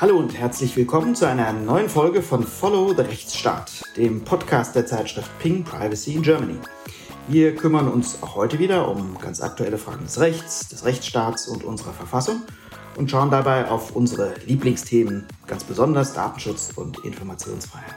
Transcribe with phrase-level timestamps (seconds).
[0.00, 4.86] Hallo und herzlich willkommen zu einer neuen Folge von Follow the Rechtsstaat, dem Podcast der
[4.86, 6.56] Zeitschrift Ping Privacy in Germany.
[7.28, 11.64] Wir kümmern uns auch heute wieder um ganz aktuelle Fragen des Rechts, des Rechtsstaats und
[11.64, 12.40] unserer Verfassung
[12.96, 17.96] und schauen dabei auf unsere Lieblingsthemen, ganz besonders Datenschutz und Informationsfreiheit.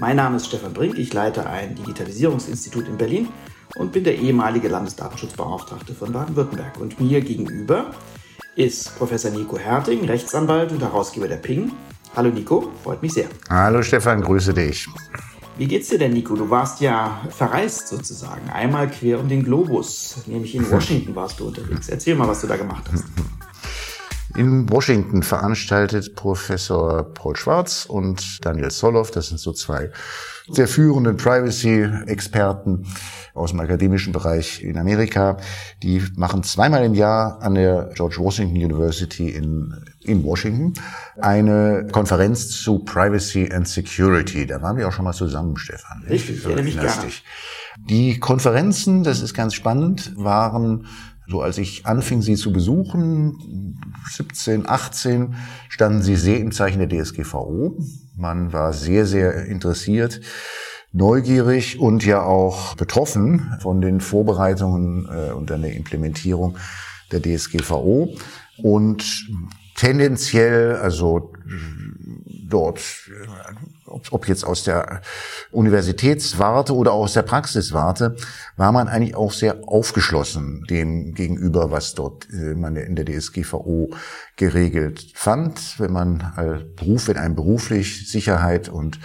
[0.00, 3.28] Mein Name ist Stefan Brink, ich leite ein Digitalisierungsinstitut in Berlin
[3.76, 6.80] und bin der ehemalige Landesdatenschutzbeauftragte von Baden-Württemberg.
[6.80, 7.92] Und mir gegenüber
[8.56, 11.72] ist Professor Nico Herting, Rechtsanwalt und Herausgeber der Ping.
[12.14, 13.28] Hallo Nico, freut mich sehr.
[13.50, 14.86] Hallo Stefan, grüße dich.
[15.56, 16.34] Wie geht's dir denn, Nico?
[16.34, 21.48] Du warst ja verreist sozusagen, einmal quer um den Globus, nämlich in Washington warst du
[21.48, 21.88] unterwegs.
[21.88, 23.04] Erzähl mal, was du da gemacht hast.
[24.36, 29.92] In Washington veranstaltet Professor Paul Schwarz und Daniel Soloff, das sind so zwei
[30.48, 32.84] der führenden Privacy-Experten
[33.34, 35.36] aus dem akademischen Bereich in Amerika.
[35.82, 40.74] Die machen zweimal im Jahr an der George Washington University in, in Washington
[41.20, 44.46] eine Konferenz zu Privacy and Security.
[44.46, 46.04] Da waren wir auch schon mal zusammen, Stefan.
[46.08, 47.10] Richtig, ich erinnere mich gerne.
[47.88, 50.86] Die Konferenzen, das ist ganz spannend, waren
[51.26, 55.34] so als ich anfing, sie zu besuchen, 17, 18,
[55.68, 57.78] standen sie sehr im Zeichen der DSGVO.
[58.16, 60.20] Man war sehr, sehr interessiert,
[60.94, 66.56] neugierig und ja auch betroffen von den Vorbereitungen äh, und dann der Implementierung
[67.12, 68.16] der DSGVO.
[68.62, 69.28] Und
[69.76, 71.32] tendenziell, also
[72.48, 72.80] dort,
[74.10, 75.00] ob jetzt aus der
[75.50, 78.16] Universitätswarte oder aus der Praxiswarte,
[78.56, 83.90] war man eigentlich auch sehr aufgeschlossen dem gegenüber, was dort äh, man in der DSGVO
[84.36, 85.78] geregelt fand.
[85.78, 88.98] Wenn man als Beruf, wenn einem beruflich Sicherheit und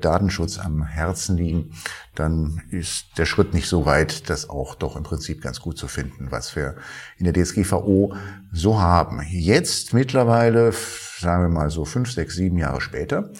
[0.00, 1.72] Datenschutz am Herzen liegen,
[2.14, 5.88] dann ist der Schritt nicht so weit, das auch doch im Prinzip ganz gut zu
[5.88, 6.76] finden, was wir
[7.18, 8.14] in der DSGVO
[8.52, 9.22] so haben.
[9.28, 10.72] Jetzt mittlerweile,
[11.18, 13.30] sagen wir mal so fünf, sechs, sieben Jahre später,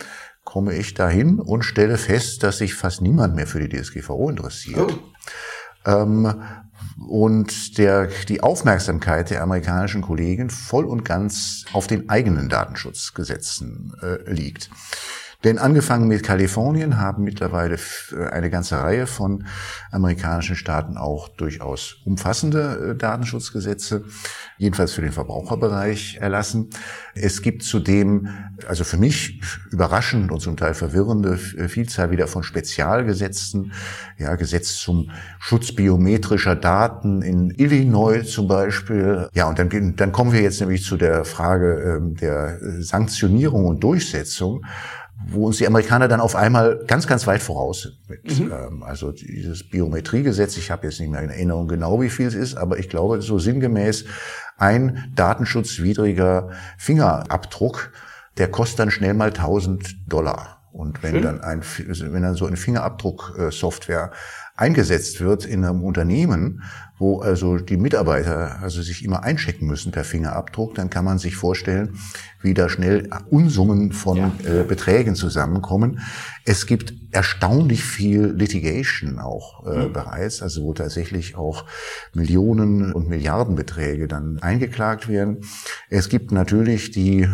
[0.44, 4.92] komme ich dahin und stelle fest, dass sich fast niemand mehr für die DSGVO interessiert.
[4.92, 4.98] Oh.
[5.84, 6.42] Ähm,
[7.07, 14.31] und der, die Aufmerksamkeit der amerikanischen Kollegen voll und ganz auf den eigenen Datenschutzgesetzen äh,
[14.31, 14.70] liegt.
[15.45, 17.77] Denn angefangen mit Kalifornien haben mittlerweile
[18.13, 19.45] äh, eine ganze Reihe von
[19.91, 24.05] amerikanischen Staaten auch durchaus umfassende äh, Datenschutzgesetze,
[24.58, 26.70] jedenfalls für den Verbraucherbereich erlassen.
[27.14, 28.29] Es gibt zudem,
[28.69, 33.73] also für mich überraschend und zum Teil verwirrende äh, Vielzahl wieder von Spezialgesetzen,
[34.19, 35.11] ja, Gesetz zum
[35.41, 39.29] Schutz biometrischer Daten in Illinois zum Beispiel.
[39.35, 43.83] Ja, und dann, dann kommen wir jetzt nämlich zu der Frage ähm, der Sanktionierung und
[43.83, 44.64] Durchsetzung
[45.28, 48.08] wo uns die Amerikaner dann auf einmal ganz, ganz weit voraus sind.
[48.08, 48.52] Mit, mhm.
[48.52, 52.34] ähm, also dieses Biometriegesetz, ich habe jetzt nicht mehr in Erinnerung genau, wie viel es
[52.34, 54.05] ist, aber ich glaube, so sinngemäß
[54.56, 57.92] ein datenschutzwidriger Fingerabdruck,
[58.38, 60.62] der kostet dann schnell mal 1000 Dollar.
[60.72, 61.22] Und wenn Schön.
[61.22, 64.10] dann ein, wenn dann so eine Fingerabdrucksoftware
[64.62, 66.62] eingesetzt wird in einem Unternehmen,
[66.96, 71.34] wo also die Mitarbeiter also sich immer einchecken müssen per Fingerabdruck, dann kann man sich
[71.34, 71.98] vorstellen,
[72.42, 74.33] wie da schnell Unsummen von ja.
[74.45, 75.98] äh, Beträgen zusammenkommen.
[76.45, 79.92] Es gibt erstaunlich viel Litigation auch äh, mhm.
[79.92, 81.64] bereits, also wo tatsächlich auch
[82.14, 85.39] Millionen und Milliardenbeträge dann eingeklagt werden.
[85.90, 87.28] Es gibt natürlich die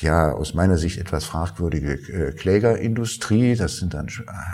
[0.00, 3.56] ja aus meiner Sicht etwas fragwürdige äh, Klägerindustrie.
[3.56, 4.08] Das sind dann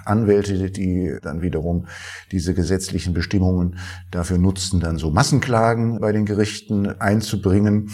[0.04, 1.86] Anwälte, die dann wiederum
[2.30, 3.78] diese gesetzlichen Bestimmungen
[4.10, 7.90] dafür nutzen, dann so Massenklagen bei den Gerichten einzubringen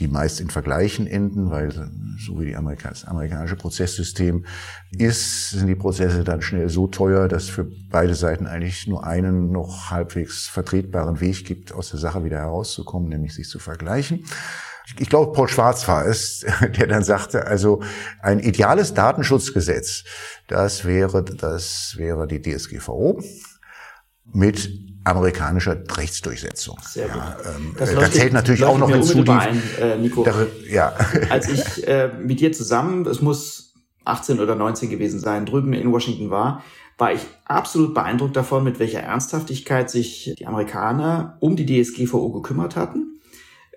[0.00, 1.70] die meist in Vergleichen enden, weil
[2.18, 4.44] so wie die Amerika das amerikanische Prozesssystem
[4.90, 9.52] ist, sind die Prozesse dann schnell so teuer, dass für beide Seiten eigentlich nur einen
[9.52, 14.24] noch halbwegs vertretbaren Weg gibt, aus der Sache wieder herauszukommen, nämlich sich zu vergleichen
[14.98, 17.82] ich glaube, Paul Schwarz war es, der dann sagte, also
[18.20, 20.04] ein ideales Datenschutzgesetz,
[20.48, 23.22] das wäre, das wäre die DSGVO
[24.32, 24.70] mit
[25.04, 26.78] amerikanischer Rechtsdurchsetzung.
[26.86, 27.16] Sehr gut.
[27.16, 30.22] Ja, ähm, das da zählt natürlich auch noch hinzu, die, ein, äh, Nico.
[30.22, 30.94] Da, ja.
[31.28, 33.74] Als ich äh, mit dir zusammen, es muss
[34.04, 36.62] 18 oder 19 gewesen sein, drüben in Washington war,
[36.98, 42.76] war ich absolut beeindruckt davon, mit welcher Ernsthaftigkeit sich die Amerikaner um die DSGVO gekümmert
[42.76, 43.11] hatten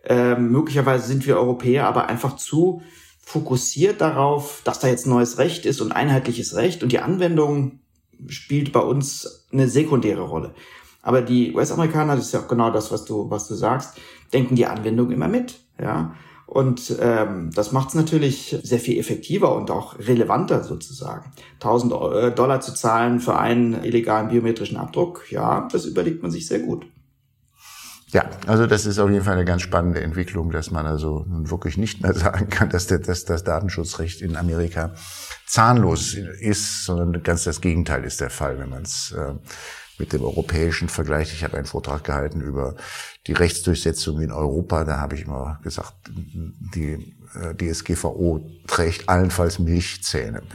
[0.06, 2.82] ähm, möglicherweise sind wir Europäer aber einfach zu
[3.26, 7.80] fokussiert darauf, dass da jetzt neues Recht ist und einheitliches Recht und die Anwendung
[8.28, 10.54] spielt bei uns eine sekundäre Rolle.
[11.02, 13.98] Aber die US-Amerikaner, das ist ja auch genau das, was du, was du sagst,
[14.34, 16.16] denken die Anwendung immer mit, ja.
[16.48, 21.32] Und ähm, das macht es natürlich sehr viel effektiver und auch relevanter sozusagen.
[21.56, 26.46] 1000 äh, Dollar zu zahlen für einen illegalen biometrischen Abdruck, ja, das überlegt man sich
[26.46, 26.86] sehr gut.
[28.10, 31.50] Ja, also das ist auf jeden Fall eine ganz spannende Entwicklung, dass man also nun
[31.50, 34.94] wirklich nicht mehr sagen kann, dass, der, dass das Datenschutzrecht in Amerika
[35.48, 39.34] zahnlos ist, sondern ganz das Gegenteil ist der Fall, wenn man es äh,
[39.98, 41.34] mit dem europäischen vergleicht.
[41.34, 42.76] Ich habe einen Vortrag gehalten über
[43.28, 44.84] die Rechtsdurchsetzung in Europa.
[44.84, 50.44] Da habe ich immer gesagt, die äh, DSGVO trägt allenfalls Milchzähne.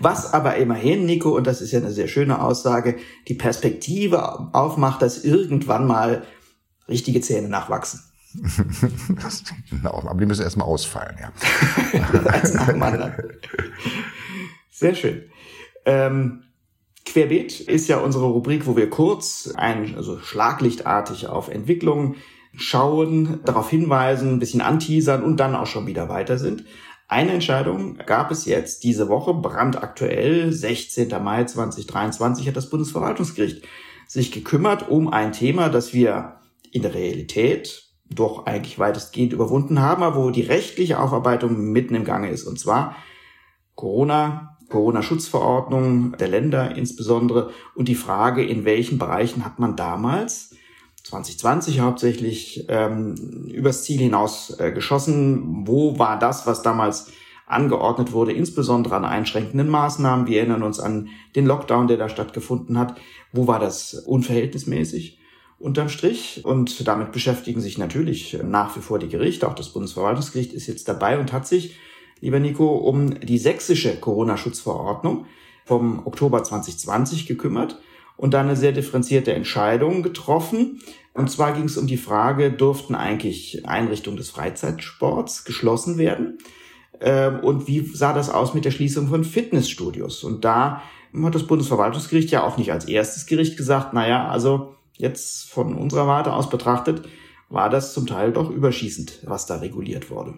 [0.00, 2.96] Was aber immerhin, Nico, und das ist ja eine sehr schöne Aussage,
[3.28, 6.22] die Perspektive aufmacht, dass irgendwann mal
[6.88, 8.00] richtige Zähne nachwachsen.
[9.70, 11.32] genau, aber die müssen erstmal ausfallen, ja.
[14.70, 15.24] Sehr schön.
[15.84, 16.44] Ähm,
[17.12, 22.16] Querbeet ist ja unsere Rubrik, wo wir kurz ein, also schlaglichtartig auf Entwicklungen
[22.54, 26.64] schauen, darauf hinweisen, ein bisschen anteasern und dann auch schon wieder weiter sind.
[27.08, 31.08] Eine Entscheidung gab es jetzt diese Woche, brandaktuell, 16.
[31.22, 33.64] Mai 2023 hat das Bundesverwaltungsgericht
[34.06, 36.36] sich gekümmert um ein Thema, das wir
[36.70, 42.04] in der Realität doch eigentlich weitestgehend überwunden haben, aber wo die rechtliche Aufarbeitung mitten im
[42.04, 42.44] Gange ist.
[42.44, 42.96] Und zwar
[43.74, 50.54] Corona, Corona-Schutzverordnung der Länder insbesondere und die Frage, in welchen Bereichen hat man damals
[51.04, 53.14] 2020 hauptsächlich ähm,
[53.52, 55.66] übers Ziel hinaus äh, geschossen.
[55.66, 57.10] Wo war das, was damals
[57.46, 60.26] angeordnet wurde, insbesondere an einschränkenden Maßnahmen?
[60.26, 62.96] Wir erinnern uns an den Lockdown, der da stattgefunden hat.
[63.32, 65.18] Wo war das unverhältnismäßig?
[65.58, 66.42] Unterm Strich.
[66.44, 69.46] Und damit beschäftigen sich natürlich nach wie vor die Gerichte.
[69.46, 71.76] Auch das Bundesverwaltungsgericht ist jetzt dabei und hat sich,
[72.20, 75.26] lieber Nico, um die sächsische Corona-Schutzverordnung
[75.64, 77.78] vom Oktober 2020 gekümmert
[78.16, 80.80] und dann eine sehr differenzierte Entscheidung getroffen.
[81.14, 86.38] Und zwar ging es um die Frage, durften eigentlich Einrichtungen des Freizeitsports geschlossen werden?
[87.00, 90.22] Ähm, und wie sah das aus mit der Schließung von Fitnessstudios?
[90.22, 90.82] Und da
[91.14, 96.06] hat das Bundesverwaltungsgericht ja auch nicht als erstes Gericht gesagt, naja, also jetzt von unserer
[96.06, 97.08] Warte aus betrachtet,
[97.48, 100.34] war das zum Teil doch überschießend, was da reguliert wurde.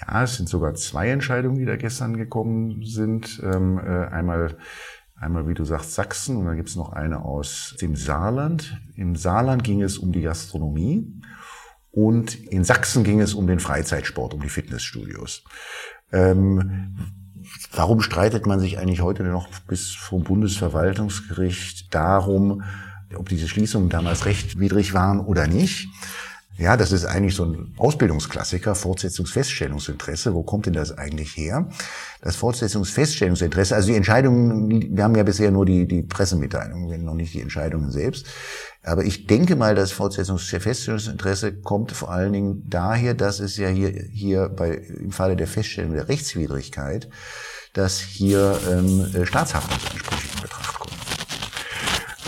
[0.00, 3.40] Ja, es sind sogar zwei Entscheidungen, die da gestern gekommen sind.
[3.42, 4.56] Ähm, äh, einmal
[5.20, 8.80] Einmal, wie du sagst, Sachsen und dann gibt es noch eine aus dem Saarland.
[8.94, 11.12] Im Saarland ging es um die Gastronomie
[11.90, 15.42] und in Sachsen ging es um den Freizeitsport, um die Fitnessstudios.
[16.12, 16.96] Ähm,
[17.72, 22.62] warum streitet man sich eigentlich heute noch bis vom Bundesverwaltungsgericht darum,
[23.16, 25.88] ob diese Schließungen damals rechtwidrig waren oder nicht?
[26.58, 30.34] Ja, das ist eigentlich so ein Ausbildungsklassiker, Fortsetzungsfeststellungsinteresse.
[30.34, 31.68] Wo kommt denn das eigentlich her?
[32.20, 37.32] Das Fortsetzungsfeststellungsinteresse, also die Entscheidungen, wir haben ja bisher nur die, die Pressemitteilungen, noch nicht
[37.32, 38.26] die Entscheidungen selbst.
[38.82, 43.90] Aber ich denke mal, das Fortsetzungsfeststellungsinteresse kommt vor allen Dingen daher, dass es ja hier,
[44.10, 47.08] hier bei, im Falle der Feststellung der Rechtswidrigkeit,
[47.72, 49.54] dass hier ähm, Betracht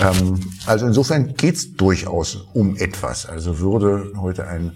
[0.00, 3.26] ähm, also insofern geht's durchaus um etwas.
[3.26, 4.73] Also würde heute ein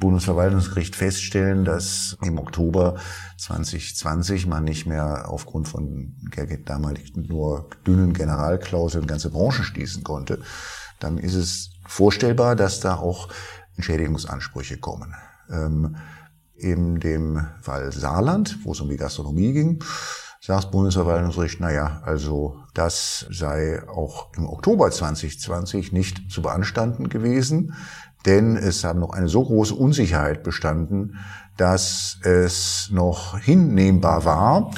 [0.00, 2.96] Bundesverwaltungsgericht feststellen, dass im Oktober
[3.38, 6.16] 2020 man nicht mehr aufgrund von
[6.64, 10.40] damals nur dünnen Generalklauseln ganze Branchen schließen konnte,
[10.98, 13.28] dann ist es vorstellbar, dass da auch
[13.76, 15.14] Entschädigungsansprüche kommen.
[15.50, 15.96] Ähm,
[16.56, 19.84] in dem Fall Saarland, wo es um die Gastronomie ging,
[20.44, 27.74] sagt Bundesverwaltungsgericht, naja, also das sei auch im Oktober 2020 nicht zu beanstanden gewesen,
[28.26, 31.18] denn es haben noch eine so große Unsicherheit bestanden,
[31.56, 34.70] dass es noch hinnehmbar war,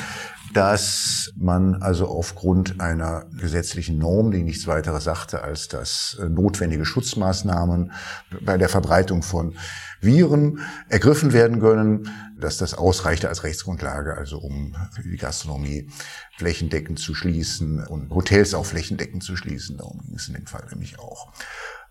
[0.57, 6.87] dass man also aufgrund einer gesetzlichen Norm, die nichts weiteres sagte, als dass äh, notwendige
[6.87, 7.93] Schutzmaßnahmen
[8.41, 9.55] bei der Verbreitung von
[10.01, 12.09] Viren ergriffen werden können,
[12.41, 15.91] dass das ausreichte als Rechtsgrundlage, also um die Gastronomie
[16.39, 19.77] flächendeckend zu schließen und Hotels auch flächendeckend zu schließen.
[19.77, 21.33] Darum ging es in dem Fall nämlich auch.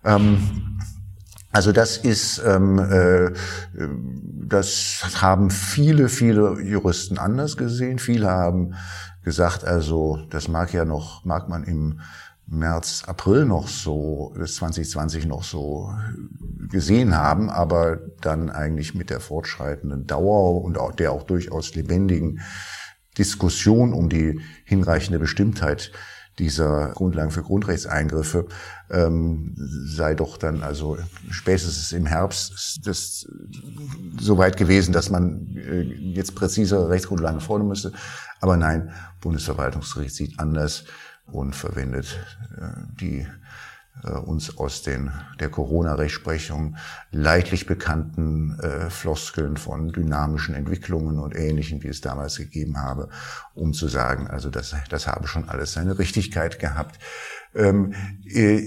[0.03, 0.79] Ähm,
[1.55, 3.31] also das ist, ähm, äh,
[4.45, 7.97] das haben viele, viele Juristen anders gesehen.
[7.97, 8.73] Viele haben
[9.23, 12.01] gesagt, also das mag ja noch, mag man im
[12.45, 15.93] März, April noch so, das 2020 noch so
[16.69, 22.41] gesehen haben, aber dann eigentlich mit der fortschreitenden Dauer und auch der auch durchaus lebendigen
[23.17, 25.93] Diskussion um die hinreichende Bestimmtheit
[26.37, 28.47] dieser Grundlagen für Grundrechtseingriffe
[28.89, 30.97] ähm, sei doch dann also
[31.29, 33.27] spätestens im Herbst das
[34.19, 37.91] so weit gewesen, dass man äh, jetzt präzisere Rechtsgrundlagen fordern müsste.
[38.41, 40.85] Aber nein, Bundesverwaltungsgericht sieht anders
[41.25, 42.19] und verwendet
[42.57, 42.67] äh,
[42.99, 43.27] die
[44.03, 46.75] uns aus den, der Corona-Rechtsprechung
[47.11, 53.09] leidlich bekannten äh, Floskeln von dynamischen Entwicklungen und Ähnlichem, wie es damals gegeben habe,
[53.53, 56.99] um zu sagen, also das, das habe schon alles seine Richtigkeit gehabt.
[57.55, 57.93] Ähm,
[58.25, 58.61] äh,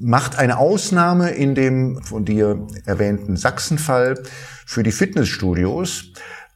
[0.00, 4.22] macht eine Ausnahme in dem von dir erwähnten Sachsenfall
[4.64, 6.12] für die Fitnessstudios,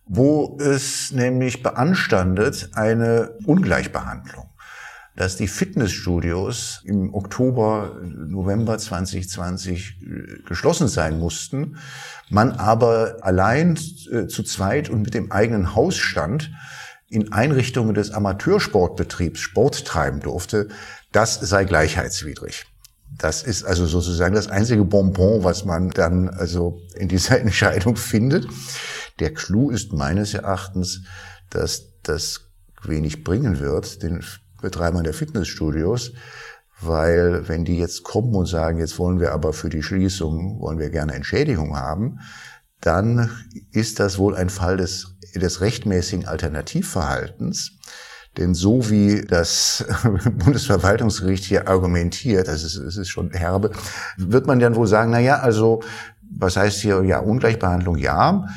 [0.07, 4.52] wo es nämlich beanstandet eine Ungleichbehandlung
[5.17, 11.77] dass die Fitnessstudios im Oktober, November 2020 äh, geschlossen sein mussten,
[12.31, 13.79] man aber allein
[14.11, 16.51] äh, zu zweit und mit dem eigenen Hausstand
[17.09, 20.69] in Einrichtungen des Amateursportbetriebs Sport treiben durfte,
[21.13, 22.65] das sei gleichheitswidrig.
[23.19, 28.49] Das ist also sozusagen das einzige Bonbon, was man dann also in dieser Entscheidung findet.
[29.21, 31.03] Der Clou ist meines Erachtens,
[31.51, 32.47] dass das
[32.83, 34.23] wenig bringen wird, den
[34.63, 36.13] Betreibern der Fitnessstudios,
[36.81, 40.79] weil wenn die jetzt kommen und sagen, jetzt wollen wir aber für die Schließung, wollen
[40.79, 42.19] wir gerne Entschädigung haben,
[42.81, 43.31] dann
[43.71, 47.73] ist das wohl ein Fall des, des rechtmäßigen Alternativverhaltens.
[48.39, 49.85] Denn so wie das
[50.25, 53.71] Bundesverwaltungsgericht hier argumentiert, das ist, das ist schon herbe,
[54.17, 55.83] wird man dann wohl sagen, na ja, also,
[56.35, 58.49] was heißt hier, ja, Ungleichbehandlung, ja,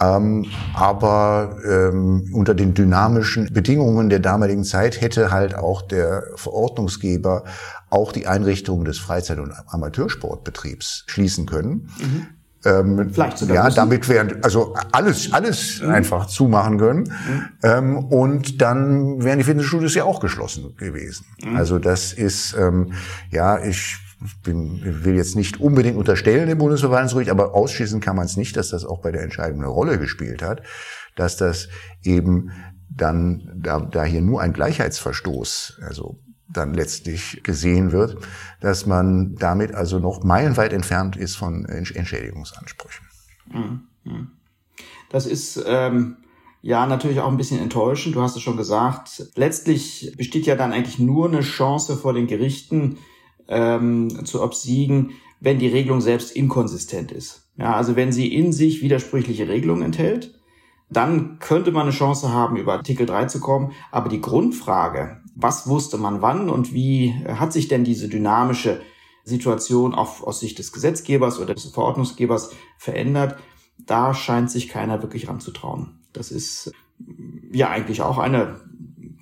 [0.00, 7.44] ähm, aber ähm, unter den dynamischen Bedingungen der damaligen Zeit hätte halt auch der Verordnungsgeber
[7.88, 11.88] auch die Einrichtungen des Freizeit- und Amateursportbetriebs schließen können.
[11.98, 12.26] Mhm.
[12.66, 13.56] Ähm, Vielleicht sogar.
[13.56, 13.76] Ja, müssen.
[13.76, 15.90] damit wären also alles alles mhm.
[15.90, 17.02] einfach zumachen können.
[17.04, 17.44] Mhm.
[17.62, 21.26] Ähm, und dann wären die Fitnessstudios ja auch geschlossen gewesen.
[21.42, 21.56] Mhm.
[21.56, 22.92] Also das ist ähm,
[23.30, 23.98] ja ich
[24.42, 28.70] bin, will jetzt nicht unbedingt unterstellen dem Bundesverwaltungsgericht, aber ausschließen kann man es nicht, dass
[28.70, 30.62] das auch bei der Entscheidung eine Rolle gespielt hat,
[31.16, 31.68] dass das
[32.02, 32.50] eben
[32.88, 36.18] dann, da, da hier nur ein Gleichheitsverstoß, also
[36.48, 38.16] dann letztlich gesehen wird,
[38.60, 43.06] dass man damit also noch meilenweit entfernt ist von Entschädigungsansprüchen.
[43.52, 43.80] Mhm.
[44.04, 44.28] Mhm.
[45.10, 46.16] Das ist ähm,
[46.62, 48.14] ja natürlich auch ein bisschen enttäuschend.
[48.14, 49.30] Du hast es schon gesagt.
[49.34, 52.98] Letztlich besteht ja dann eigentlich nur eine Chance vor den Gerichten,
[53.48, 57.48] ähm, zu obsiegen, wenn die Regelung selbst inkonsistent ist.
[57.56, 60.38] Ja, also wenn sie in sich widersprüchliche Regelungen enthält,
[60.90, 63.72] dann könnte man eine Chance haben, über Artikel 3 zu kommen.
[63.90, 68.80] Aber die Grundfrage, was wusste man wann und wie hat sich denn diese dynamische
[69.24, 73.36] Situation auch aus Sicht des Gesetzgebers oder des Verordnungsgebers verändert,
[73.78, 75.98] da scheint sich keiner wirklich ranzutrauen.
[76.12, 76.72] Das ist
[77.52, 78.60] ja eigentlich auch eine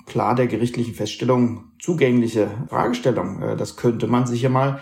[0.06, 3.42] klar der gerichtlichen Feststellung zugängliche Fragestellung.
[3.42, 4.80] Äh, das könnte man sich ja mal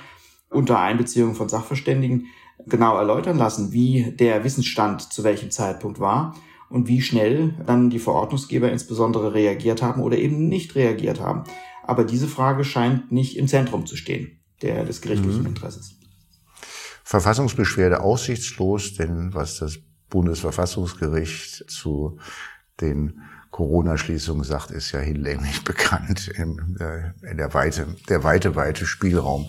[0.51, 2.27] unter Einbeziehung von Sachverständigen
[2.67, 6.37] genau erläutern lassen, wie der Wissensstand zu welchem Zeitpunkt war
[6.69, 11.45] und wie schnell dann die Verordnungsgeber insbesondere reagiert haben oder eben nicht reagiert haben.
[11.85, 15.49] Aber diese Frage scheint nicht im Zentrum zu stehen, der des gerichtlichen mhm.
[15.49, 15.99] Interesses.
[17.05, 22.19] Verfassungsbeschwerde aussichtslos, denn was das Bundesverfassungsgericht zu
[22.81, 23.21] den
[23.53, 26.27] Corona-Schließung sagt, ist ja hinlänglich bekannt.
[26.29, 29.49] In äh, der weite, der weite, weite Spielraum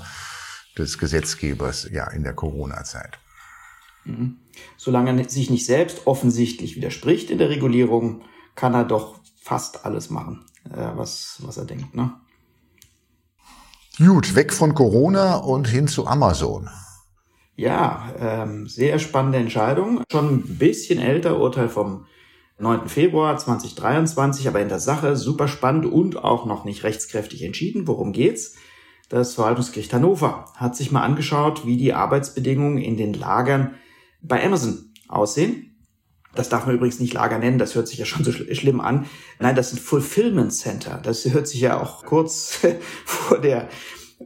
[0.78, 3.18] des Gesetzgebers ja in der Corona-Zeit.
[4.06, 4.38] Mhm.
[4.78, 8.22] Solange er sich nicht selbst offensichtlich widerspricht in der Regulierung,
[8.56, 11.96] kann er doch fast alles machen, äh, was, was er denkt.
[11.96, 12.14] Ne?
[13.98, 16.70] Gut, weg von Corona und hin zu Amazon.
[17.56, 20.02] Ja, ähm, sehr spannende Entscheidung.
[20.12, 22.06] Schon ein bisschen älter, Urteil vom
[22.60, 22.88] 9.
[22.88, 27.88] Februar 2023, aber in der Sache super spannend und auch noch nicht rechtskräftig entschieden.
[27.88, 28.56] Worum geht's?
[29.10, 33.76] Das Verwaltungsgericht Hannover hat sich mal angeschaut, wie die Arbeitsbedingungen in den Lagern
[34.22, 35.74] bei Amazon aussehen.
[36.36, 39.06] Das darf man übrigens nicht Lager nennen, das hört sich ja schon so schlimm an.
[39.40, 41.00] Nein, das sind Fulfillment Center.
[41.04, 42.60] Das hört sich ja auch kurz
[43.06, 43.70] vor der,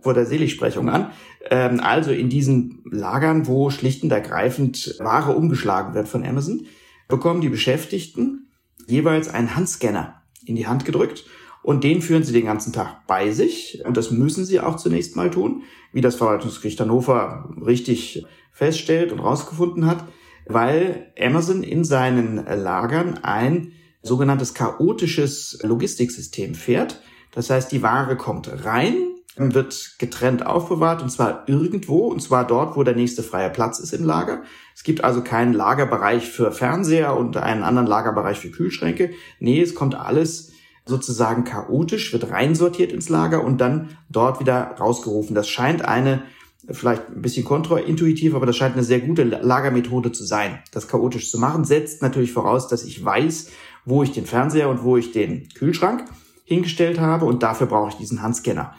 [0.01, 1.11] vor der Seligsprechung an.
[1.49, 6.65] Ähm, also in diesen Lagern, wo schlicht und ergreifend Ware umgeschlagen wird von Amazon
[7.07, 8.51] bekommen die Beschäftigten
[8.87, 11.25] jeweils einen Handscanner in die Hand gedrückt
[11.63, 13.81] und den führen sie den ganzen Tag bei sich.
[13.85, 19.19] Und das müssen sie auch zunächst mal tun, wie das Verwaltungsgericht Hannover richtig feststellt und
[19.19, 20.05] rausgefunden hat,
[20.45, 27.01] weil Amazon in seinen Lagern ein sogenanntes chaotisches Logistiksystem fährt.
[27.31, 32.75] Das heißt, die Ware kommt rein, wird getrennt aufbewahrt und zwar irgendwo und zwar dort,
[32.75, 34.43] wo der nächste freie Platz ist im Lager.
[34.75, 39.11] Es gibt also keinen Lagerbereich für Fernseher und einen anderen Lagerbereich für Kühlschränke.
[39.39, 40.51] Nee, es kommt alles
[40.85, 45.35] sozusagen chaotisch, wird reinsortiert ins Lager und dann dort wieder rausgerufen.
[45.35, 46.23] Das scheint eine
[46.69, 50.59] vielleicht ein bisschen kontraintuitiv, aber das scheint eine sehr gute Lagermethode zu sein.
[50.71, 53.49] Das chaotisch zu machen setzt natürlich voraus, dass ich weiß,
[53.85, 56.03] wo ich den Fernseher und wo ich den Kühlschrank
[56.43, 58.73] hingestellt habe und dafür brauche ich diesen Handscanner.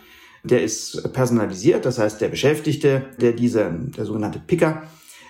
[0.45, 4.83] Der ist personalisiert, das heißt der Beschäftigte, der diese, der sogenannte Picker,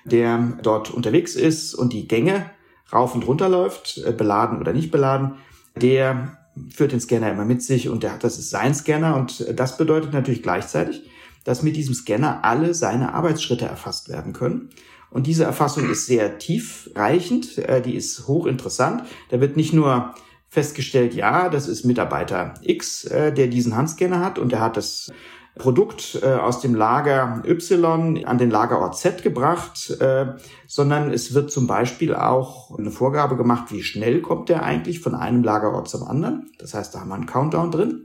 [0.05, 2.51] der dort unterwegs ist und die Gänge
[2.93, 5.37] rauf und runter läuft, äh, beladen oder nicht beladen,
[5.77, 6.39] der
[6.71, 9.77] führt den Scanner immer mit sich und der hat, das ist sein Scanner und das
[9.77, 11.03] bedeutet natürlich gleichzeitig,
[11.45, 14.71] dass mit diesem Scanner alle seine Arbeitsschritte erfasst werden können.
[15.11, 19.05] Und diese Erfassung ist sehr tiefreichend, äh, die ist hochinteressant.
[19.31, 20.15] Da wird nicht nur
[20.49, 25.11] festgestellt, ja, das ist Mitarbeiter X, äh, der diesen Handscanner hat und der hat das
[25.59, 30.27] Produkt äh, aus dem Lager Y an den Lagerort Z gebracht, äh,
[30.67, 35.15] sondern es wird zum Beispiel auch eine Vorgabe gemacht, wie schnell kommt der eigentlich von
[35.15, 36.51] einem Lagerort zum anderen.
[36.59, 38.05] Das heißt, da haben wir einen Countdown drin.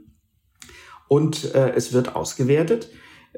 [1.08, 2.90] Und äh, es wird ausgewertet,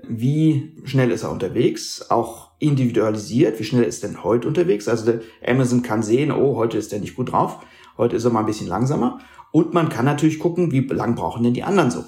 [0.03, 4.89] wie schnell ist er unterwegs, auch individualisiert, wie schnell ist denn heute unterwegs.
[4.89, 7.61] Also Amazon kann sehen, oh, heute ist er nicht gut drauf,
[7.99, 9.21] heute ist er mal ein bisschen langsamer.
[9.53, 12.05] Und man kann natürlich gucken, wie lang brauchen denn die anderen so.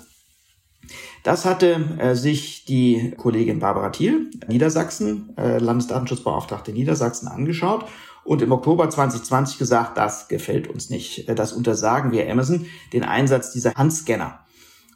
[1.22, 7.84] Das hatte äh, sich die Kollegin Barbara Thiel, Niedersachsen, äh, Landesdatenschutzbeauftragte Niedersachsen, angeschaut
[8.24, 11.28] und im Oktober 2020 gesagt, das gefällt uns nicht.
[11.28, 14.40] Äh, das untersagen wir Amazon, den Einsatz dieser Handscanner.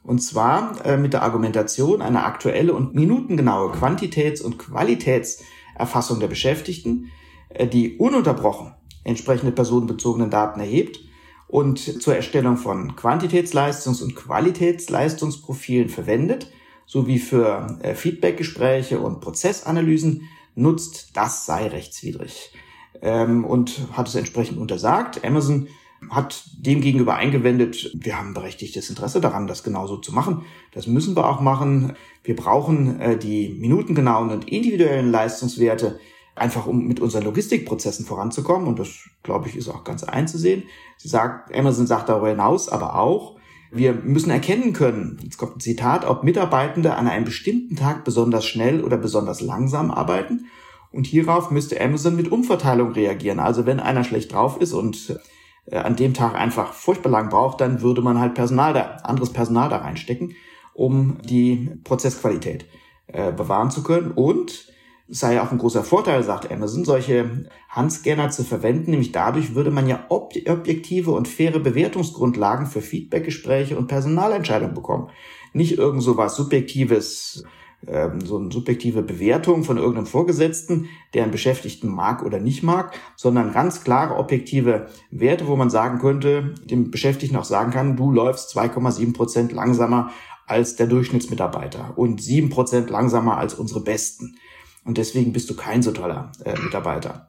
[0.03, 7.11] Und zwar äh, mit der Argumentation, eine aktuelle und minutengenaue Quantitäts- und Qualitätserfassung der Beschäftigten,
[7.51, 11.01] äh, die ununterbrochen entsprechende personenbezogenen Daten erhebt
[11.49, 16.51] und zur Erstellung von Quantitätsleistungs- und Qualitätsleistungsprofilen verwendet,
[16.87, 22.53] sowie für äh, Feedbackgespräche und Prozessanalysen nutzt, das sei rechtswidrig.
[23.01, 25.25] Ähm, und hat es entsprechend untersagt.
[25.25, 25.69] Amazon
[26.11, 30.45] hat demgegenüber eingewendet, wir haben berechtigtes Interesse daran, das genauso zu machen.
[30.73, 31.95] Das müssen wir auch machen.
[32.25, 36.01] Wir brauchen äh, die minutengenauen und individuellen Leistungswerte,
[36.35, 38.67] einfach um mit unseren Logistikprozessen voranzukommen.
[38.67, 38.89] Und das,
[39.23, 40.65] glaube ich, ist auch ganz einzusehen.
[40.97, 43.37] Sie sagt, Amazon sagt darüber hinaus aber auch,
[43.75, 48.45] wir müssen erkennen können, jetzt kommt ein Zitat, ob Mitarbeitende an einem bestimmten Tag besonders
[48.45, 50.47] schnell oder besonders langsam arbeiten.
[50.91, 53.41] Und hierauf müsste Amazon mit Umverteilung reagieren.
[53.41, 55.19] Also wenn einer schlecht drauf ist und
[55.67, 59.33] äh, an dem Tag einfach furchtbar lang braucht, dann würde man halt Personal da, anderes
[59.33, 60.35] Personal da reinstecken,
[60.75, 62.67] um die Prozessqualität
[63.07, 64.11] äh, bewahren zu können.
[64.11, 64.72] Und
[65.15, 68.93] sei auch ein großer Vorteil, sagt Amazon, solche Handscanner zu verwenden.
[68.93, 75.11] Nämlich dadurch würde man ja ob objektive und faire Bewertungsgrundlagen für Feedbackgespräche und Personalentscheidungen bekommen.
[75.53, 77.45] Nicht irgend so was Subjektives,
[77.87, 82.99] ähm, so eine subjektive Bewertung von irgendeinem Vorgesetzten, der einen Beschäftigten mag oder nicht mag,
[83.15, 88.11] sondern ganz klare objektive Werte, wo man sagen könnte, dem Beschäftigten auch sagen kann, du
[88.11, 90.11] läufst 2,7 Prozent langsamer
[90.47, 94.37] als der Durchschnittsmitarbeiter und 7 Prozent langsamer als unsere Besten.
[94.85, 97.29] Und deswegen bist du kein so toller äh, Mitarbeiter.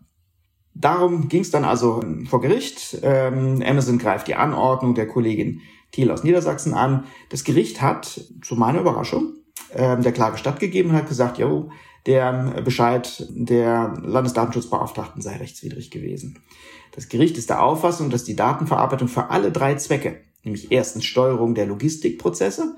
[0.73, 2.97] Darum ging es dann also vor Gericht.
[3.03, 5.61] Ähm, Amazon greift die Anordnung der Kollegin
[5.91, 7.05] Thiel aus Niedersachsen an.
[7.29, 9.33] Das Gericht hat, zu meiner Überraschung,
[9.73, 11.69] ähm, der Klage stattgegeben und hat gesagt, jo,
[12.05, 16.39] der Bescheid der Landesdatenschutzbeauftragten sei rechtswidrig gewesen.
[16.91, 21.55] Das Gericht ist der Auffassung, dass die Datenverarbeitung für alle drei Zwecke, nämlich erstens Steuerung
[21.55, 22.75] der Logistikprozesse,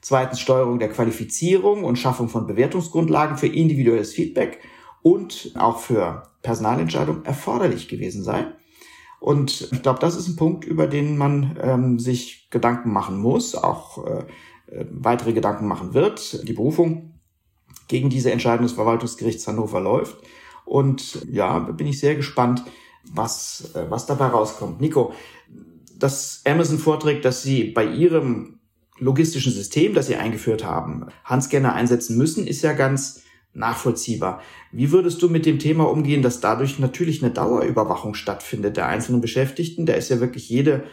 [0.00, 4.60] zweitens Steuerung der Qualifizierung und Schaffung von Bewertungsgrundlagen für individuelles Feedback
[5.02, 8.46] und auch für Personalentscheidungen erforderlich gewesen sei.
[9.20, 13.54] Und ich glaube, das ist ein Punkt, über den man ähm, sich Gedanken machen muss,
[13.56, 14.24] auch äh,
[14.70, 16.46] äh, weitere Gedanken machen wird.
[16.46, 17.14] Die Berufung
[17.88, 20.18] gegen diese Entscheidung des Verwaltungsgerichts Hannover läuft.
[20.64, 22.62] Und ja, bin ich sehr gespannt,
[23.04, 24.80] was, äh, was dabei rauskommt.
[24.80, 25.12] Nico,
[25.98, 28.57] dass Amazon vorträgt, dass sie bei ihrem
[28.98, 33.22] logistischen System, das sie eingeführt haben, Handscanner einsetzen müssen, ist ja ganz
[33.54, 34.40] nachvollziehbar.
[34.72, 39.20] Wie würdest du mit dem Thema umgehen, dass dadurch natürlich eine Dauerüberwachung stattfindet der einzelnen
[39.20, 39.86] Beschäftigten?
[39.86, 40.84] Da ist ja wirklich jede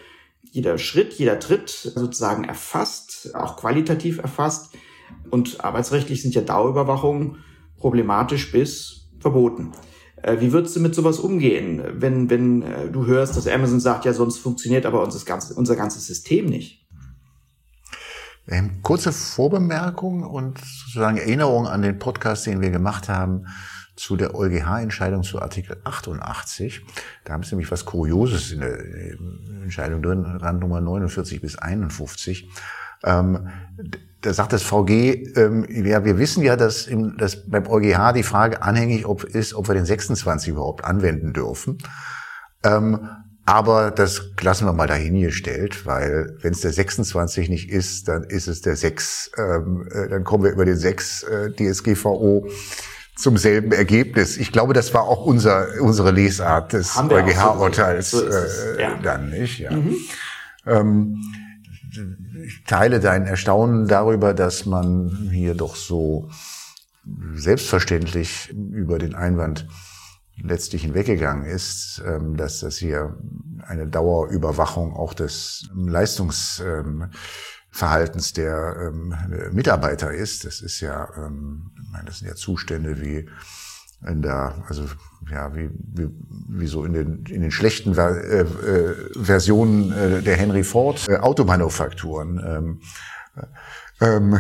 [0.52, 4.74] jeder Schritt, jeder Tritt sozusagen erfasst, auch qualitativ erfasst.
[5.30, 7.38] Und arbeitsrechtlich sind ja Dauerüberwachungen
[7.78, 9.74] problematisch bis verboten.
[10.24, 14.06] Äh, wie würdest du mit sowas umgehen, wenn, wenn äh, du hörst, dass Amazon sagt,
[14.06, 16.85] ja, sonst funktioniert aber unser, ganzes, unser ganzes System nicht?
[18.48, 23.46] Ähm, kurze Vorbemerkung und sozusagen Erinnerung an den Podcast, den wir gemacht haben
[23.96, 26.86] zu der EuGH-Entscheidung zu Artikel 88.
[27.24, 28.78] Da haben sie nämlich was Kurioses in der
[29.64, 32.50] Entscheidung drin, Randnummer 49 bis 51.
[33.04, 33.50] Ähm,
[34.22, 38.24] da sagt das VG, ähm, ja, wir wissen ja, dass, im, dass beim EuGH die
[38.24, 41.78] Frage anhängig ob, ist, ob wir den 26 überhaupt anwenden dürfen.
[42.64, 43.08] Ähm,
[43.46, 48.48] aber das lassen wir mal dahingestellt, weil wenn es der 26 nicht ist, dann ist
[48.48, 52.48] es der 6, ähm, äh, dann kommen wir über den 6 äh, DSGVO
[53.16, 54.38] zum selben Ergebnis.
[54.38, 59.00] Ich glaube, das war auch unser, unsere Lesart des EuGH-Urteils so äh, ja.
[59.02, 59.60] dann nicht.
[59.60, 59.72] Ja.
[59.72, 59.96] Mhm.
[60.66, 61.22] Ähm,
[62.46, 66.30] ich teile dein Erstaunen darüber, dass man hier doch so
[67.36, 69.68] selbstverständlich über den Einwand
[70.41, 73.17] letztlich hinweggegangen ist, ähm, dass das hier
[73.65, 79.15] eine Dauerüberwachung auch des Leistungsverhaltens der ähm,
[79.52, 80.45] Mitarbeiter ist.
[80.45, 81.71] Das ist ja, ähm,
[82.06, 83.28] das sind ja Zustände wie
[84.08, 84.86] in der, also
[85.32, 86.10] ja, wie, wie,
[86.50, 91.17] wie so in den, in den schlechten äh, äh, Versionen äh, der Henry Ford äh,
[91.17, 92.80] Automanufakturen.
[94.02, 94.38] Ähm,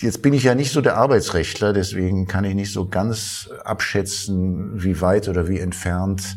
[0.00, 4.82] jetzt bin ich ja nicht so der Arbeitsrechtler, deswegen kann ich nicht so ganz abschätzen,
[4.82, 6.36] wie weit oder wie entfernt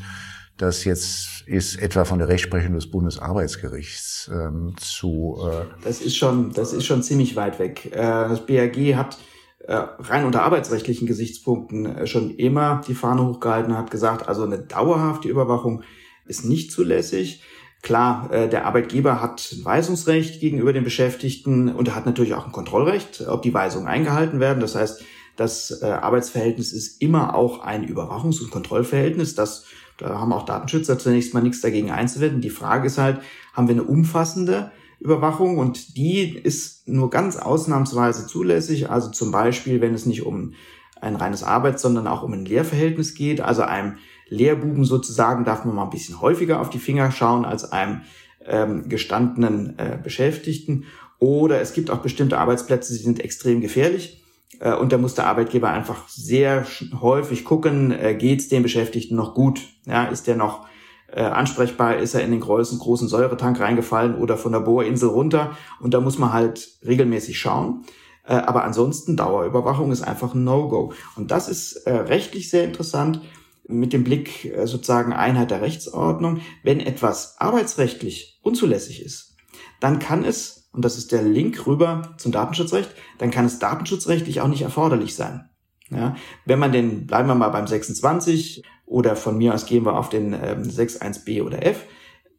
[0.57, 5.37] das jetzt ist, etwa von der Rechtsprechung des Bundesarbeitsgerichts ähm, zu.
[5.41, 7.87] Äh das ist schon, das ist schon ziemlich weit weg.
[7.91, 9.17] Äh, das BAG hat
[9.59, 14.59] äh, rein unter arbeitsrechtlichen Gesichtspunkten äh, schon immer die Fahne hochgehalten, hat gesagt, also eine
[14.59, 15.83] dauerhafte Überwachung
[16.25, 17.41] ist nicht zulässig.
[17.81, 22.45] Klar, äh, der Arbeitgeber hat ein Weisungsrecht gegenüber den Beschäftigten und er hat natürlich auch
[22.45, 24.59] ein Kontrollrecht, ob die Weisungen eingehalten werden.
[24.59, 25.01] Das heißt,
[25.37, 29.35] das Arbeitsverhältnis ist immer auch ein Überwachungs- und Kontrollverhältnis.
[29.35, 29.63] Das,
[29.97, 32.41] da haben auch Datenschützer zunächst mal nichts dagegen einzuwenden.
[32.41, 33.21] Die Frage ist halt,
[33.53, 38.89] haben wir eine umfassende Überwachung und die ist nur ganz ausnahmsweise zulässig.
[38.89, 40.53] Also zum Beispiel, wenn es nicht um
[41.01, 43.39] ein reines Arbeits-, sondern auch um ein Lehrverhältnis geht.
[43.41, 43.97] Also einem
[44.29, 48.01] Lehrbuben sozusagen darf man mal ein bisschen häufiger auf die Finger schauen als einem
[48.45, 50.85] ähm, gestandenen äh, Beschäftigten.
[51.19, 54.23] Oder es gibt auch bestimmte Arbeitsplätze, die sind extrem gefährlich.
[54.59, 56.65] Äh, und da muss der Arbeitgeber einfach sehr
[57.01, 59.61] häufig gucken, äh, geht es dem Beschäftigten noch gut?
[59.85, 60.67] Ja, ist der noch
[61.11, 65.57] äh, ansprechbar, ist er in den großen, großen Säuretank reingefallen oder von der Bohrinsel runter.
[65.79, 67.85] Und da muss man halt regelmäßig schauen.
[68.25, 70.93] Äh, aber ansonsten Dauerüberwachung ist einfach ein No-Go.
[71.15, 73.21] Und das ist äh, rechtlich sehr interessant
[73.69, 76.41] mit dem Blick äh, sozusagen Einheit der Rechtsordnung.
[76.63, 79.35] Wenn etwas arbeitsrechtlich unzulässig ist,
[79.79, 84.41] dann kann es, und das ist der Link rüber zum Datenschutzrecht, dann kann es datenschutzrechtlich
[84.41, 85.49] auch nicht erforderlich sein.
[85.91, 89.97] Ja, wenn man den, bleiben wir mal beim 26, oder von mir aus gehen wir
[89.97, 91.85] auf den ähm, 6.1b oder f.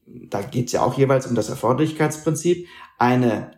[0.07, 2.67] Da geht es ja auch jeweils um das Erforderlichkeitsprinzip.
[2.99, 3.53] Eine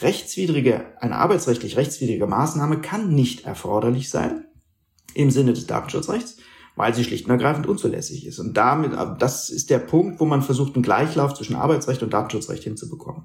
[0.00, 4.46] rechtswidrige, eine arbeitsrechtlich rechtswidrige Maßnahme kann nicht erforderlich sein
[5.14, 6.38] im Sinne des Datenschutzrechts,
[6.78, 8.38] weil sie schlicht und ergreifend unzulässig ist.
[8.38, 12.12] Und damit, äh, das ist der Punkt, wo man versucht, einen Gleichlauf zwischen Arbeitsrecht und
[12.12, 13.24] Datenschutzrecht hinzubekommen.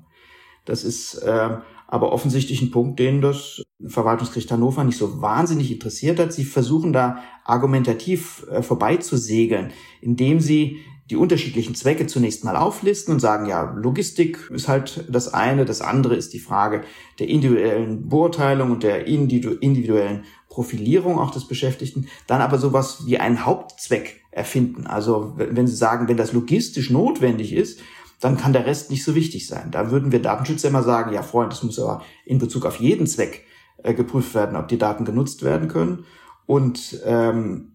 [0.65, 6.19] Das ist äh, aber offensichtlich ein Punkt, den das Verwaltungsgericht Hannover nicht so wahnsinnig interessiert
[6.19, 6.33] hat.
[6.33, 13.19] Sie versuchen da argumentativ äh, vorbeizusegeln, indem sie die unterschiedlichen Zwecke zunächst mal auflisten und
[13.19, 16.83] sagen, ja, Logistik ist halt das eine, das andere ist die Frage
[17.19, 23.45] der individuellen Beurteilung und der individuellen Profilierung auch des Beschäftigten, dann aber sowas wie einen
[23.45, 24.87] Hauptzweck erfinden.
[24.87, 27.81] Also wenn Sie sagen, wenn das logistisch notwendig ist,
[28.19, 29.71] dann kann der Rest nicht so wichtig sein.
[29.71, 33.07] Da würden wir Datenschützer immer sagen, ja Freund, das muss aber in Bezug auf jeden
[33.07, 33.43] Zweck
[33.83, 36.05] äh, geprüft werden, ob die Daten genutzt werden können.
[36.45, 37.73] Und ähm,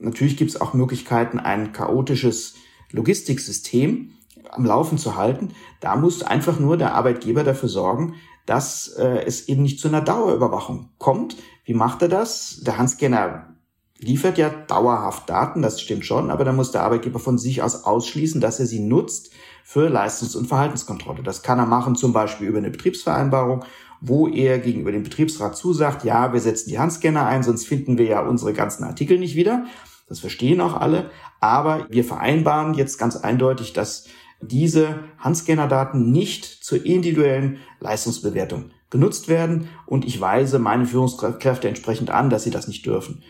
[0.00, 2.54] natürlich gibt es auch Möglichkeiten, ein chaotisches
[2.90, 4.12] Logistiksystem
[4.50, 5.50] am Laufen zu halten.
[5.80, 8.14] Da muss einfach nur der Arbeitgeber dafür sorgen,
[8.46, 11.36] dass äh, es eben nicht zu einer Dauerüberwachung kommt.
[11.64, 12.60] Wie macht er das?
[12.64, 13.54] Der Handscanner
[13.98, 17.84] liefert ja dauerhaft Daten, das stimmt schon, aber da muss der Arbeitgeber von sich aus
[17.84, 19.30] ausschließen, dass er sie nutzt
[19.62, 21.22] für Leistungs- und Verhaltenskontrolle.
[21.22, 23.64] Das kann er machen zum Beispiel über eine Betriebsvereinbarung,
[24.00, 28.06] wo er gegenüber dem Betriebsrat zusagt, ja, wir setzen die Handscanner ein, sonst finden wir
[28.06, 29.66] ja unsere ganzen Artikel nicht wieder.
[30.10, 31.10] Das verstehen auch alle.
[31.40, 34.04] Aber wir vereinbaren jetzt ganz eindeutig, dass
[34.42, 42.28] diese Handscanner-Daten nicht zur individuellen Leistungsbewertung genutzt werden und ich weise meine Führungskräfte entsprechend an,
[42.28, 43.22] dass sie das nicht dürfen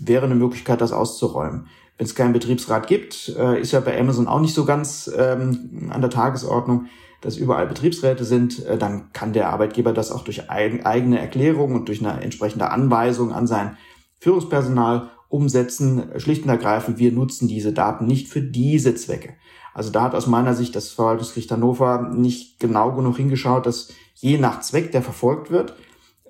[0.00, 1.66] wäre eine Möglichkeit, das auszuräumen.
[1.96, 5.90] Wenn es keinen Betriebsrat gibt, äh, ist ja bei Amazon auch nicht so ganz ähm,
[5.92, 6.86] an der Tagesordnung,
[7.20, 11.74] dass überall Betriebsräte sind, äh, dann kann der Arbeitgeber das auch durch eigen, eigene Erklärung
[11.74, 13.76] und durch eine entsprechende Anweisung an sein
[14.18, 16.04] Führungspersonal umsetzen.
[16.16, 19.34] Schlicht und ergreifend, wir nutzen diese Daten nicht für diese Zwecke.
[19.74, 24.38] Also da hat aus meiner Sicht das Verwaltungsgericht Hannover nicht genau genug hingeschaut, dass je
[24.38, 25.74] nach Zweck, der verfolgt wird,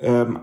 [0.00, 0.40] ähm,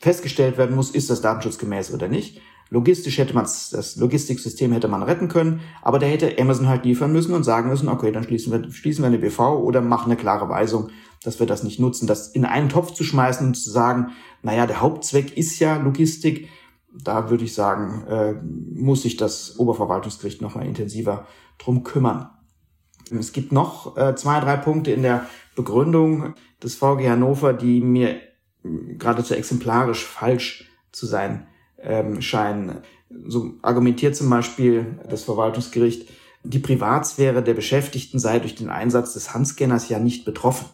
[0.00, 2.40] festgestellt werden muss, ist das datenschutzgemäß oder nicht.
[2.72, 7.12] Logistisch hätte man das Logistiksystem hätte man retten können, aber da hätte Amazon halt liefern
[7.12, 10.16] müssen und sagen müssen, okay, dann schließen wir, schließen wir eine BV oder machen eine
[10.18, 10.88] klare Weisung,
[11.22, 12.06] dass wir das nicht nutzen.
[12.06, 16.48] Das in einen Topf zu schmeißen und zu sagen, naja, der Hauptzweck ist ja Logistik,
[16.94, 18.34] da würde ich sagen, äh,
[18.74, 21.26] muss sich das Oberverwaltungsgericht nochmal intensiver
[21.58, 22.30] drum kümmern.
[23.10, 28.20] Es gibt noch äh, zwei, drei Punkte in der Begründung des VG Hannover, die mir
[28.62, 31.46] geradezu exemplarisch falsch zu sein
[31.78, 32.78] ähm, scheinen.
[33.26, 36.08] So argumentiert zum Beispiel das Verwaltungsgericht,
[36.44, 40.66] die Privatsphäre der Beschäftigten sei durch den Einsatz des Handscanners ja nicht betroffen.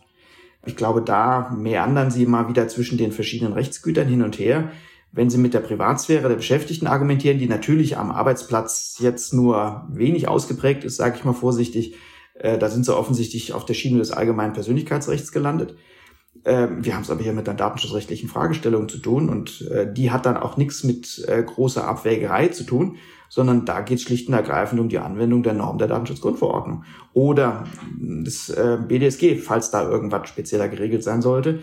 [0.66, 4.70] Ich glaube, da meandern sie mal wieder zwischen den verschiedenen Rechtsgütern hin und her.
[5.10, 10.28] Wenn Sie mit der Privatsphäre der Beschäftigten argumentieren, die natürlich am Arbeitsplatz jetzt nur wenig
[10.28, 11.96] ausgeprägt ist, sage ich mal vorsichtig,
[12.34, 15.76] äh, da sind sie offensichtlich auf der Schiene des allgemeinen Persönlichkeitsrechts gelandet.
[16.44, 20.10] Äh, wir haben es aber hier mit einer datenschutzrechtlichen Fragestellung zu tun und äh, die
[20.10, 22.96] hat dann auch nichts mit äh, großer Abwägerei zu tun,
[23.28, 27.64] sondern da geht es schlicht und ergreifend um die Anwendung der Norm der Datenschutzgrundverordnung oder
[27.98, 31.60] des äh, BDSG, falls da irgendwas spezieller geregelt sein sollte.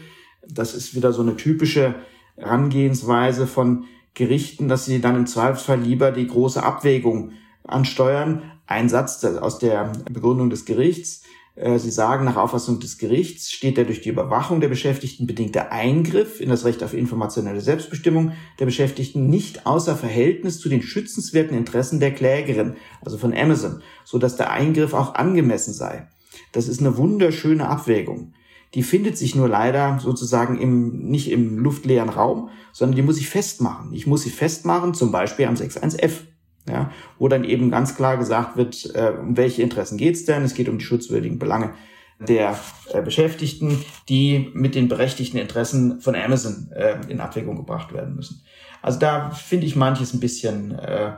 [0.48, 1.96] Das ist wieder so eine typische
[2.38, 8.52] Herangehensweise von Gerichten, dass sie dann im Zweifelsfall lieber die große Abwägung ansteuern.
[8.68, 11.24] Ein Satz aus der Begründung des Gerichts.
[11.56, 15.72] Äh, sie sagen, nach Auffassung des Gerichts steht der durch die Überwachung der Beschäftigten bedingte
[15.72, 21.56] Eingriff in das Recht auf informationelle Selbstbestimmung der Beschäftigten nicht außer Verhältnis zu den schützenswerten
[21.56, 26.08] Interessen der Klägerin, also von Amazon, so dass der Eingriff auch angemessen sei.
[26.52, 28.34] Das ist eine wunderschöne Abwägung.
[28.76, 33.30] Die findet sich nur leider sozusagen im, nicht im luftleeren Raum, sondern die muss ich
[33.30, 33.94] festmachen.
[33.94, 36.26] Ich muss sie festmachen, zum Beispiel am 61F
[36.68, 40.44] ja, wo dann eben ganz klar gesagt wird, äh, um welche Interessen geht's denn?
[40.44, 41.74] Es geht um die schutzwürdigen Belange
[42.20, 42.58] der
[42.92, 48.42] äh, Beschäftigten, die mit den berechtigten Interessen von Amazon äh, in Abwägung gebracht werden müssen.
[48.82, 51.14] Also da finde ich manches ein bisschen, äh,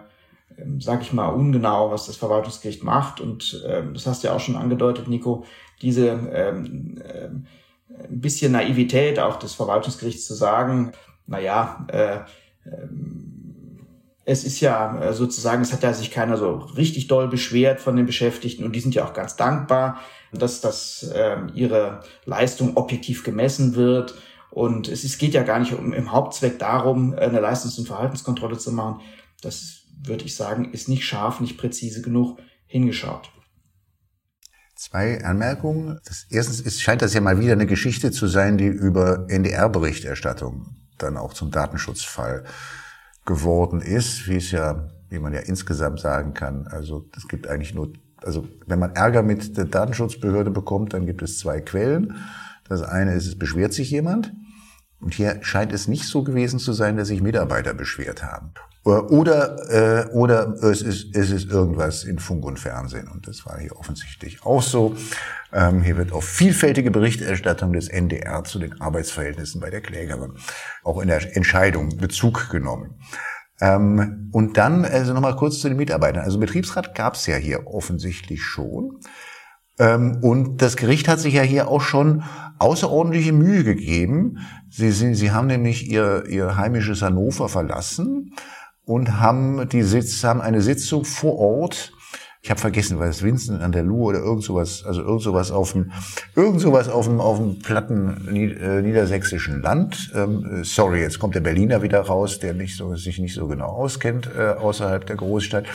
[0.57, 3.21] ähm, sag ich mal, ungenau, was das Verwaltungsgericht macht.
[3.21, 5.45] Und äh, das hast du ja auch schon angedeutet, Nico,
[5.81, 7.29] diese ähm, äh,
[8.03, 10.91] ein bisschen Naivität auch des Verwaltungsgerichts zu sagen,
[11.25, 12.88] na ja, äh, äh,
[14.25, 17.95] es ist ja äh, sozusagen, es hat ja sich keiner so richtig doll beschwert von
[17.95, 20.01] den Beschäftigten und die sind ja auch ganz dankbar,
[20.33, 24.15] dass das äh, ihre Leistung objektiv gemessen wird.
[24.51, 28.57] Und es ist, geht ja gar nicht um im Hauptzweck darum, eine Leistungs- und Verhaltenskontrolle
[28.57, 29.01] zu machen.
[29.41, 33.31] Das würde ich sagen, ist nicht scharf, nicht präzise genug hingeschaut.
[34.75, 35.99] Zwei Anmerkungen.
[36.05, 40.75] Das, erstens ist, scheint das ja mal wieder eine Geschichte zu sein, die über NDR-Berichterstattung
[40.99, 42.43] dann auch zum Datenschutzfall
[43.25, 46.67] geworden ist, wie es ja, wie man ja insgesamt sagen kann.
[46.67, 51.23] Also es gibt eigentlich nur, also wenn man Ärger mit der Datenschutzbehörde bekommt, dann gibt
[51.23, 52.15] es zwei Quellen.
[52.69, 54.33] Das eine ist, es beschwert sich jemand.
[54.99, 58.53] Und hier scheint es nicht so gewesen zu sein, dass sich Mitarbeiter beschwert haben.
[58.88, 63.10] Oder, äh, oder es, ist, es ist irgendwas in Funk und Fernsehen.
[63.10, 64.95] Und das war hier offensichtlich auch so.
[65.52, 70.36] Ähm, hier wird auf vielfältige Berichterstattung des NDR zu den Arbeitsverhältnissen bei der Klägerin
[70.84, 72.95] auch in der Entscheidung Bezug genommen.
[73.60, 76.23] Ähm, und dann, also nochmal kurz zu den Mitarbeitern.
[76.23, 79.00] Also Betriebsrat gab es ja hier offensichtlich schon.
[79.80, 82.23] Ähm, und das Gericht hat sich ja hier auch schon
[82.58, 84.38] außerordentliche Mühe gegeben.
[84.69, 88.34] Sie, sind, sie haben nämlich ihr, ihr heimisches Hannover verlassen
[88.88, 91.91] und haben die Sitz, haben eine Sitzung vor Ort
[92.47, 95.52] ich habe vergessen, war es Vincent an der Lu oder irgend sowas, also irgend sowas
[95.52, 95.91] auf dem,
[96.34, 100.13] irgend sowas auf dem, auf dem platten äh, niedersächsischen Land.
[100.15, 103.67] Ähm, sorry, jetzt kommt der Berliner wieder raus, der nicht so, sich nicht so genau
[103.67, 105.65] auskennt äh, außerhalb der Großstadt.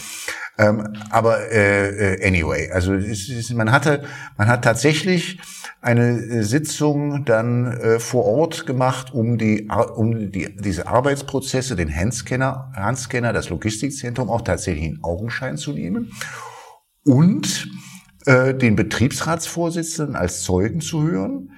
[0.58, 4.04] Ähm, aber äh, äh anyway, also es, es, man hatte,
[4.36, 5.40] man hat tatsächlich
[5.80, 12.70] eine Sitzung dann äh, vor Ort gemacht, um die, um die, diese Arbeitsprozesse, den Handscanner,
[12.76, 16.12] Handscanner, das Logistikzentrum auch tatsächlich in Augenschein zu nehmen
[17.04, 17.68] und
[18.26, 21.50] äh, den Betriebsratsvorsitzenden als Zeugen zu hören,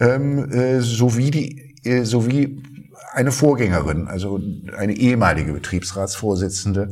[0.00, 2.62] ähm, äh, sowie die, äh, sowie
[3.12, 4.40] eine Vorgängerin, also
[4.76, 6.90] eine ehemalige Betriebsratsvorsitzende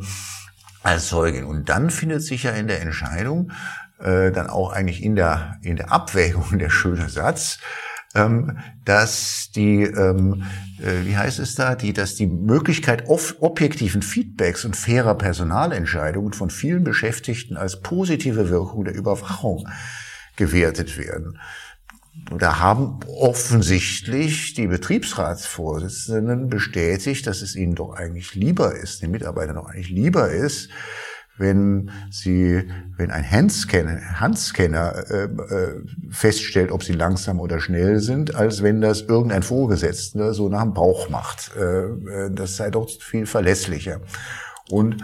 [0.86, 1.44] als Zeugin.
[1.44, 3.52] Und dann findet sich ja in der Entscheidung
[3.98, 7.58] äh, dann auch eigentlich in der in der Abwägung der schöne Satz,
[8.14, 10.44] ähm, dass die, ähm,
[10.80, 16.50] äh, wie heißt es da, die, dass die Möglichkeit objektiven Feedbacks und fairer Personalentscheidungen von
[16.50, 19.68] vielen Beschäftigten als positive Wirkung der Überwachung
[20.36, 21.38] gewertet werden.
[22.38, 29.56] Da haben offensichtlich die Betriebsratsvorsitzenden bestätigt, dass es ihnen doch eigentlich lieber ist, den Mitarbeitern
[29.56, 30.68] doch eigentlich lieber ist,
[31.38, 32.64] wenn sie,
[32.96, 38.80] wenn ein Handscanner, Handscanner äh, äh, feststellt, ob sie langsam oder schnell sind, als wenn
[38.80, 41.52] das irgendein Vorgesetzter so nach dem Bauch macht.
[41.56, 44.00] Äh, äh, das sei doch viel verlässlicher.
[44.70, 44.96] Und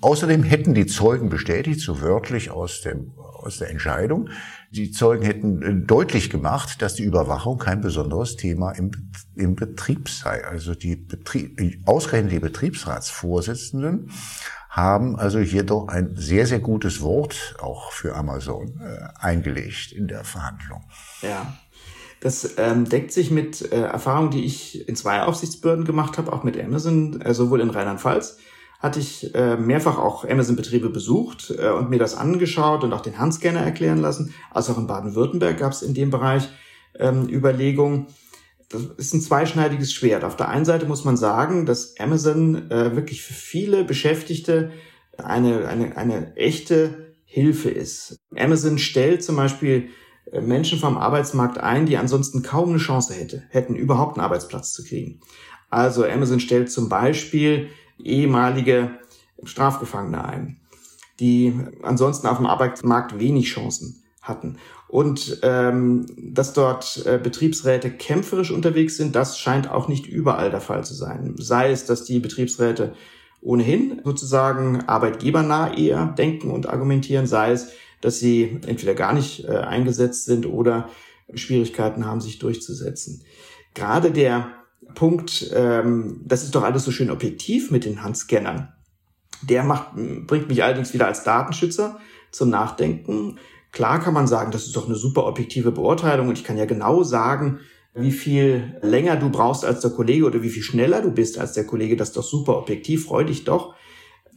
[0.00, 4.30] außerdem hätten die Zeugen bestätigt, so wörtlich aus dem aus der Entscheidung,
[4.70, 8.90] die Zeugen hätten äh, deutlich gemacht, dass die Überwachung kein besonderes Thema im,
[9.34, 10.44] im Betrieb sei.
[10.44, 14.10] Also die Betrieb, ausgerechnet die Betriebsratsvorsitzenden
[14.70, 20.08] haben also hier doch ein sehr, sehr gutes Wort auch für Amazon äh, eingelegt in
[20.08, 20.84] der Verhandlung.
[21.22, 21.54] Ja.
[22.20, 26.42] Das ähm, deckt sich mit äh, Erfahrungen, die ich in zwei Aufsichtsbehörden gemacht habe, auch
[26.42, 28.38] mit Amazon, äh, sowohl in Rheinland-Pfalz
[28.78, 33.18] hatte ich äh, mehrfach auch Amazon-Betriebe besucht äh, und mir das angeschaut und auch den
[33.18, 36.48] Handscanner erklären lassen, als auch in Baden-Württemberg gab es in dem Bereich
[36.98, 38.06] ähm, Überlegung.
[38.68, 40.24] Das ist ein zweischneidiges Schwert.
[40.24, 44.70] Auf der einen Seite muss man sagen, dass Amazon äh, wirklich für viele Beschäftigte
[45.16, 48.16] eine, eine, eine echte Hilfe ist.
[48.36, 49.88] Amazon stellt zum Beispiel
[50.30, 54.72] äh, Menschen vom Arbeitsmarkt ein, die ansonsten kaum eine Chance hätte, hätten, überhaupt einen Arbeitsplatz
[54.72, 55.20] zu kriegen.
[55.70, 58.90] Also Amazon stellt zum Beispiel ehemalige
[59.44, 60.60] Strafgefangene ein,
[61.20, 64.56] die ansonsten auf dem Arbeitsmarkt wenig Chancen hatten.
[64.88, 70.62] Und ähm, dass dort äh, Betriebsräte kämpferisch unterwegs sind, das scheint auch nicht überall der
[70.62, 71.34] Fall zu sein.
[71.38, 72.94] Sei es, dass die Betriebsräte
[73.40, 79.58] ohnehin sozusagen arbeitgebernah eher denken und argumentieren, sei es, dass sie entweder gar nicht äh,
[79.58, 80.88] eingesetzt sind oder
[81.34, 83.22] Schwierigkeiten haben, sich durchzusetzen.
[83.74, 84.48] Gerade der
[84.98, 88.72] Punkt, ähm, das ist doch alles so schön objektiv mit den Handscannern,
[89.42, 89.92] der macht,
[90.26, 92.00] bringt mich allerdings wieder als Datenschützer
[92.32, 93.38] zum Nachdenken.
[93.70, 96.64] Klar kann man sagen, das ist doch eine super objektive Beurteilung und ich kann ja
[96.64, 97.60] genau sagen,
[97.94, 101.52] wie viel länger du brauchst als der Kollege oder wie viel schneller du bist als
[101.52, 101.94] der Kollege.
[101.94, 103.76] Das ist doch super objektiv, freu dich doch.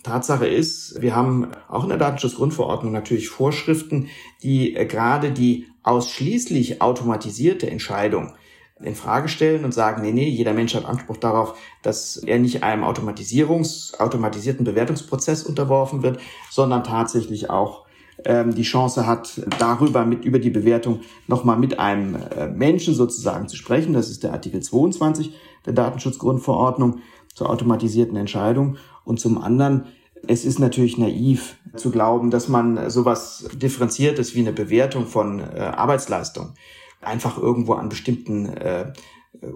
[0.04, 4.10] Tatsache ist, wir haben auch in der Datenschutzgrundverordnung natürlich Vorschriften,
[4.43, 8.36] die äh, gerade die ausschließlich automatisierte Entscheidung
[8.84, 12.63] in Frage stellen und sagen, nee, nee, jeder Mensch hat Anspruch darauf, dass er nicht
[12.63, 17.86] einem Automatisierungs, automatisierten Bewertungsprozess unterworfen wird, sondern tatsächlich auch
[18.26, 23.48] ähm, die Chance hat, darüber mit über die Bewertung nochmal mit einem äh, Menschen sozusagen
[23.48, 23.94] zu sprechen.
[23.94, 25.34] Das ist der Artikel 22
[25.65, 27.00] der Datenschutzgrundverordnung
[27.34, 28.78] zur automatisierten Entscheidung.
[29.04, 29.86] Und zum anderen,
[30.28, 35.60] es ist natürlich naiv zu glauben, dass man sowas Differenziertes wie eine Bewertung von äh,
[35.60, 36.54] Arbeitsleistung
[37.02, 38.94] einfach irgendwo an bestimmten äh,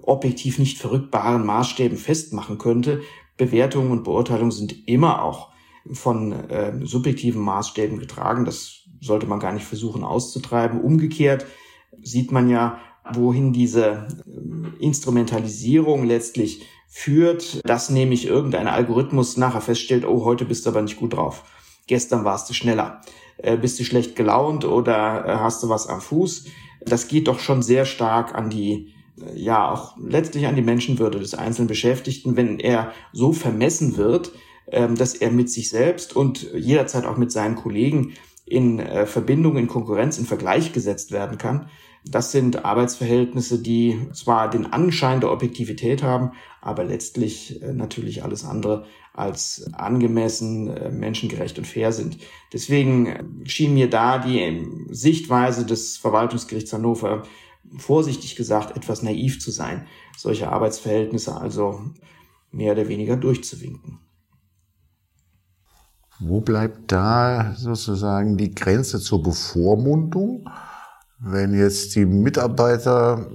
[0.01, 3.01] objektiv nicht verrückbaren Maßstäben festmachen könnte.
[3.37, 5.51] Bewertungen und Beurteilungen sind immer auch
[5.91, 8.45] von äh, subjektiven Maßstäben getragen.
[8.45, 10.81] Das sollte man gar nicht versuchen auszutreiben.
[10.81, 11.45] Umgekehrt
[12.01, 12.79] sieht man ja,
[13.13, 20.65] wohin diese äh, Instrumentalisierung letztlich führt, dass nämlich irgendein Algorithmus nachher feststellt, oh, heute bist
[20.65, 21.43] du aber nicht gut drauf.
[21.87, 23.01] Gestern warst du schneller.
[23.37, 26.45] Äh, bist du schlecht gelaunt oder äh, hast du was am Fuß?
[26.81, 31.19] Das geht doch schon sehr stark an die, äh, ja, auch letztlich an die Menschenwürde
[31.19, 34.31] des einzelnen Beschäftigten, wenn er so vermessen wird,
[34.71, 38.13] ähm, dass er mit sich selbst und jederzeit auch mit seinen Kollegen
[38.45, 41.69] in äh, Verbindung, in Konkurrenz, in Vergleich gesetzt werden kann.
[42.07, 46.33] Das sind Arbeitsverhältnisse, die zwar den Anschein der Objektivität haben,
[46.65, 52.17] aber letztlich äh, natürlich alles andere als angemessen, äh, menschengerecht und fair sind.
[52.51, 57.23] Deswegen schien mir da die ähm, Sichtweise des Verwaltungsgerichts Hannover
[57.77, 59.85] vorsichtig gesagt etwas naiv zu sein,
[60.17, 61.81] solche Arbeitsverhältnisse also
[62.51, 63.99] mehr oder weniger durchzuwinken.
[66.19, 70.49] Wo bleibt da sozusagen die Grenze zur Bevormundung?
[71.19, 73.29] Wenn jetzt die Mitarbeiter,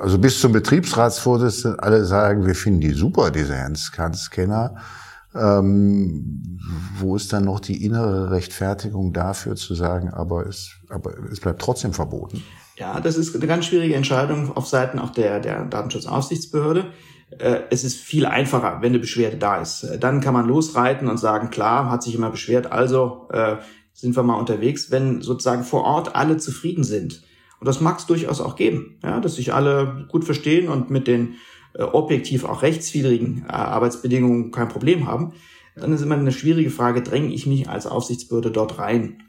[0.00, 4.76] also bis zum Betriebsratsvorsitzenden, alle sagen, wir finden die super, diese Handscanner,
[5.34, 6.58] ähm,
[6.98, 11.60] wo ist dann noch die innere Rechtfertigung dafür zu sagen, aber es, aber es bleibt
[11.60, 12.42] trotzdem verboten?
[12.76, 16.86] Ja, das ist eine ganz schwierige Entscheidung auf Seiten auch der, der Datenschutzaufsichtsbehörde.
[17.38, 19.86] Äh, es ist viel einfacher, wenn eine Beschwerde da ist.
[20.00, 23.56] Dann kann man losreiten und sagen, klar, hat sich immer beschwert, also äh,
[23.92, 27.22] sind wir mal unterwegs, wenn sozusagen vor Ort alle zufrieden sind.
[27.60, 31.06] Und das mag es durchaus auch geben, ja, dass sich alle gut verstehen und mit
[31.06, 31.34] den
[31.74, 35.34] äh, objektiv auch rechtswidrigen äh, Arbeitsbedingungen kein Problem haben.
[35.76, 39.22] Dann ist immer eine schwierige Frage, dränge ich mich als Aufsichtsbehörde dort rein?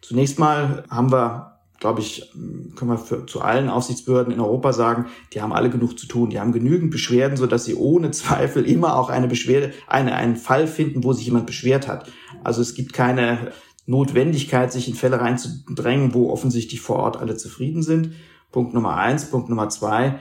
[0.00, 2.32] Zunächst mal haben wir glaube ich,
[2.74, 6.30] können wir für, zu allen Aufsichtsbehörden in Europa sagen, die haben alle genug zu tun.
[6.30, 10.36] Die haben genügend Beschwerden, so dass sie ohne Zweifel immer auch eine Beschwerde, eine, einen
[10.36, 12.10] Fall finden, wo sich jemand beschwert hat.
[12.42, 13.52] Also es gibt keine
[13.88, 18.12] Notwendigkeit, sich in Fälle reinzudrängen, wo offensichtlich vor Ort alle zufrieden sind.
[18.52, 19.30] Punkt Nummer eins.
[19.30, 20.20] Punkt Nummer zwei.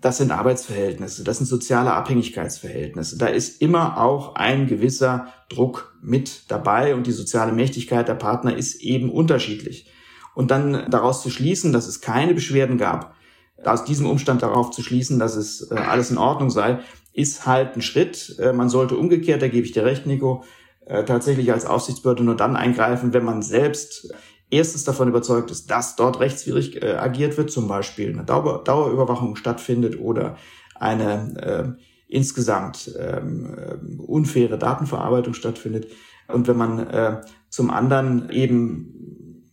[0.00, 3.18] Das sind Arbeitsverhältnisse, das sind soziale Abhängigkeitsverhältnisse.
[3.18, 8.56] Da ist immer auch ein gewisser Druck mit dabei und die soziale Mächtigkeit der Partner
[8.56, 9.90] ist eben unterschiedlich
[10.34, 13.16] und dann daraus zu schließen, dass es keine Beschwerden gab,
[13.64, 16.78] aus diesem Umstand darauf zu schließen, dass es äh, alles in Ordnung sei,
[17.12, 18.36] ist halt ein Schritt.
[18.38, 20.44] Äh, man sollte umgekehrt, da gebe ich dir recht, Nico,
[20.88, 24.12] äh, tatsächlich als Aufsichtsbehörde nur dann eingreifen, wenn man selbst
[24.50, 29.36] erstens davon überzeugt ist, dass dort rechtswidrig äh, agiert wird, zum Beispiel eine Dauer, Dauerüberwachung
[29.36, 30.36] stattfindet oder
[30.74, 35.88] eine äh, insgesamt ähm, äh, unfaire Datenverarbeitung stattfindet.
[36.26, 37.20] Und wenn man äh,
[37.50, 39.44] zum anderen eben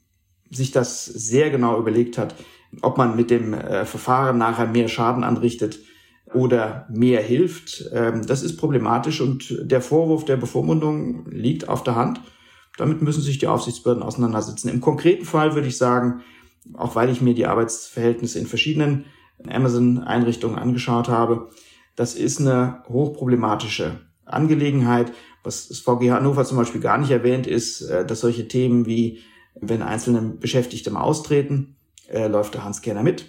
[0.49, 2.35] sich das sehr genau überlegt hat,
[2.81, 5.79] ob man mit dem äh, Verfahren nachher mehr Schaden anrichtet
[6.35, 7.89] oder mehr hilft.
[7.91, 12.21] Ähm, das ist problematisch und der Vorwurf der Bevormundung liegt auf der Hand.
[12.77, 14.69] Damit müssen sich die Aufsichtsbehörden auseinandersetzen.
[14.69, 16.21] Im konkreten Fall würde ich sagen,
[16.73, 19.05] auch weil ich mir die Arbeitsverhältnisse in verschiedenen
[19.47, 21.49] Amazon-Einrichtungen angeschaut habe.
[21.95, 25.13] Das ist eine hochproblematische Angelegenheit.
[25.43, 29.19] Was das VG Hannover zum Beispiel gar nicht erwähnt, ist, äh, dass solche Themen wie,
[29.55, 31.77] wenn einzelne Beschäftigte mal austreten,
[32.09, 33.25] äh, läuft der Handscanner mit.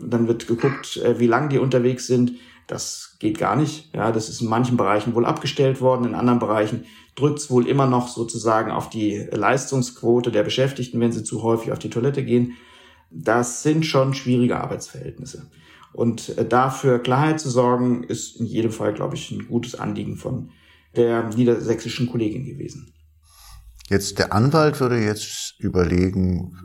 [0.00, 2.32] Dann wird geguckt, äh, wie lang die unterwegs sind.
[2.66, 3.94] Das geht gar nicht.
[3.94, 7.66] Ja, das ist in manchen Bereichen wohl abgestellt worden, in anderen Bereichen drückt es wohl
[7.66, 12.24] immer noch sozusagen auf die Leistungsquote der Beschäftigten, wenn sie zu häufig auf die Toilette
[12.24, 12.54] gehen.
[13.10, 15.50] Das sind schon schwierige Arbeitsverhältnisse.
[15.92, 20.16] Und äh, dafür Klarheit zu sorgen, ist in jedem Fall, glaube ich, ein gutes Anliegen
[20.16, 20.50] von
[20.96, 22.94] der niedersächsischen Kollegin gewesen.
[23.88, 26.56] Jetzt der Anwalt würde jetzt überlegen,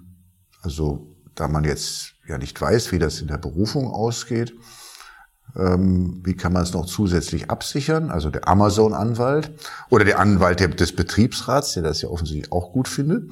[0.62, 4.54] also da man jetzt ja nicht weiß, wie das in der Berufung ausgeht,
[5.56, 8.12] ähm, wie kann man es noch zusätzlich absichern?
[8.12, 9.52] Also der Amazon-Anwalt
[9.90, 13.32] oder der Anwalt des Betriebsrats, der das ja offensichtlich auch gut findet.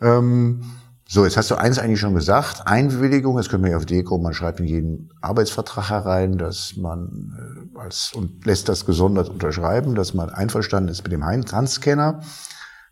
[0.00, 0.62] Ähm,
[1.06, 4.16] so, jetzt hast du eins eigentlich schon gesagt, Einwilligung, das können wir ja auf Deko,
[4.16, 9.94] man schreibt in jeden Arbeitsvertrag herein, dass man äh, als und lässt das gesondert unterschreiben,
[9.94, 12.22] dass man einverstanden ist mit dem Handscanner.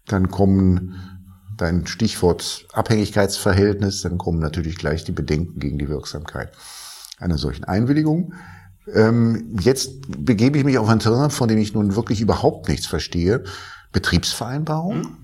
[0.07, 1.20] Dann kommen
[1.61, 6.53] dein Stichwort Abhängigkeitsverhältnis, dann kommen natürlich gleich die Bedenken gegen die Wirksamkeit
[7.19, 8.35] einer solchen Einwilligung.
[8.93, 12.87] Ähm, jetzt begebe ich mich auf ein Terrain, von dem ich nun wirklich überhaupt nichts
[12.87, 13.45] verstehe.
[13.93, 15.05] Betriebsvereinbarung?
[15.05, 15.17] Hm?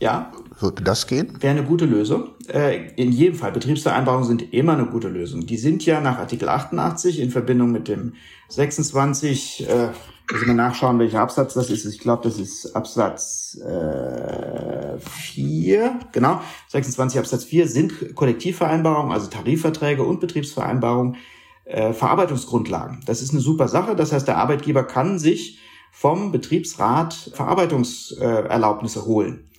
[0.00, 0.32] Ja.
[0.60, 1.40] Würde das gehen?
[1.40, 2.30] Wäre eine gute Lösung.
[2.48, 5.46] Äh, in jedem Fall, Betriebsvereinbarungen sind immer eine gute Lösung.
[5.46, 8.14] Die sind ja nach Artikel 88 in Verbindung mit dem
[8.48, 9.88] 26, äh,
[10.36, 11.84] ich mal nachschauen, welcher Absatz das ist.
[11.86, 16.00] Ich glaube, das ist Absatz äh, 4.
[16.12, 21.16] Genau, 26 Absatz 4 sind Kollektivvereinbarungen, also Tarifverträge und Betriebsvereinbarungen
[21.64, 23.00] äh, Verarbeitungsgrundlagen.
[23.06, 23.96] Das ist eine super Sache.
[23.96, 25.58] Das heißt, der Arbeitgeber kann sich
[25.92, 29.50] vom Betriebsrat Verarbeitungserlaubnisse holen.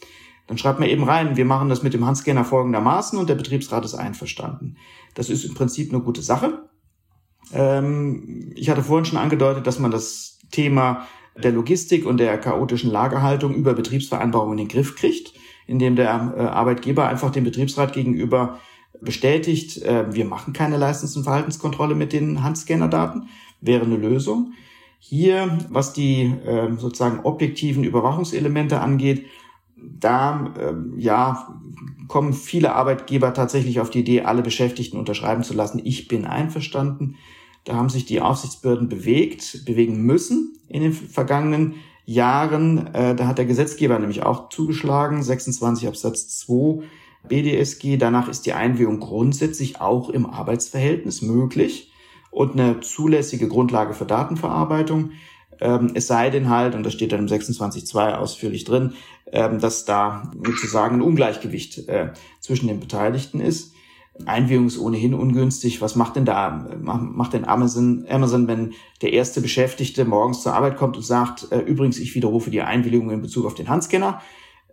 [0.47, 3.85] Dann schreibt man eben rein, wir machen das mit dem Handscanner folgendermaßen und der Betriebsrat
[3.85, 4.77] ist einverstanden.
[5.13, 6.69] Das ist im Prinzip eine gute Sache.
[7.53, 11.07] Ähm, ich hatte vorhin schon angedeutet, dass man das Thema
[11.43, 15.33] der Logistik und der chaotischen Lagerhaltung über Betriebsvereinbarungen in den Griff kriegt,
[15.67, 18.59] indem der äh, Arbeitgeber einfach dem Betriebsrat gegenüber
[19.01, 23.29] bestätigt, äh, wir machen keine Leistungs- und Verhaltenskontrolle mit den Handscannerdaten,
[23.61, 24.53] wäre eine Lösung.
[24.99, 29.25] Hier, was die äh, sozusagen objektiven Überwachungselemente angeht,
[29.81, 30.53] da
[30.97, 31.55] ja
[32.09, 35.79] kommen viele Arbeitgeber tatsächlich auf die Idee, alle Beschäftigten unterschreiben zu lassen.
[35.81, 37.15] Ich bin einverstanden.
[37.65, 42.93] Da haben sich die Aufsichtsbehörden bewegt, bewegen müssen in den vergangenen Jahren.
[42.93, 46.83] Äh, da hat der Gesetzgeber nämlich auch zugeschlagen, 26 Absatz 2
[47.27, 47.97] BDSG.
[47.97, 51.91] Danach ist die Einwilligung grundsätzlich auch im Arbeitsverhältnis möglich
[52.31, 55.11] und eine zulässige Grundlage für Datenverarbeitung.
[55.61, 58.93] Ähm, es sei denn halt, und das steht dann im 26.2 ausführlich drin,
[59.31, 63.73] ähm, dass da sozusagen ein Ungleichgewicht äh, zwischen den Beteiligten ist.
[64.25, 65.81] Einwilligung ist ohnehin ungünstig.
[65.81, 70.77] Was macht denn da, macht denn Amazon, Amazon, wenn der erste Beschäftigte morgens zur Arbeit
[70.77, 74.21] kommt und sagt, äh, übrigens, ich widerrufe die Einwilligung in Bezug auf den Handscanner,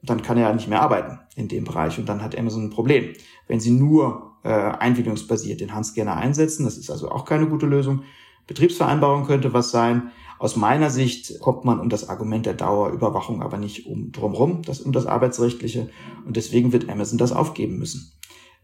[0.02, 3.12] dann kann er nicht mehr arbeiten in dem Bereich und dann hat Amazon ein Problem.
[3.48, 8.02] Wenn sie nur äh, einwilligungsbasiert den Handscanner einsetzen, das ist also auch keine gute Lösung.
[8.46, 10.10] Betriebsvereinbarung könnte was sein.
[10.38, 14.80] Aus meiner Sicht kommt man um das Argument der Dauerüberwachung aber nicht um drumherum, das
[14.80, 15.88] um das Arbeitsrechtliche.
[16.26, 18.12] Und deswegen wird Amazon das aufgeben müssen.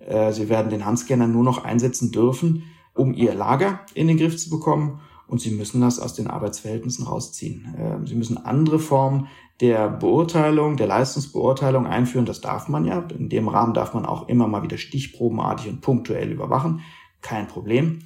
[0.07, 4.37] Äh, sie werden den Handscanner nur noch einsetzen dürfen, um ihr Lager in den Griff
[4.37, 5.01] zu bekommen.
[5.27, 7.75] Und sie müssen das aus den Arbeitsverhältnissen rausziehen.
[7.75, 9.29] Äh, sie müssen andere Formen
[9.61, 12.27] der Beurteilung, der Leistungsbeurteilung einführen.
[12.27, 12.99] Das darf man ja.
[13.17, 16.81] In dem Rahmen darf man auch immer mal wieder stichprobenartig und punktuell überwachen.
[17.23, 18.01] Kein Problem.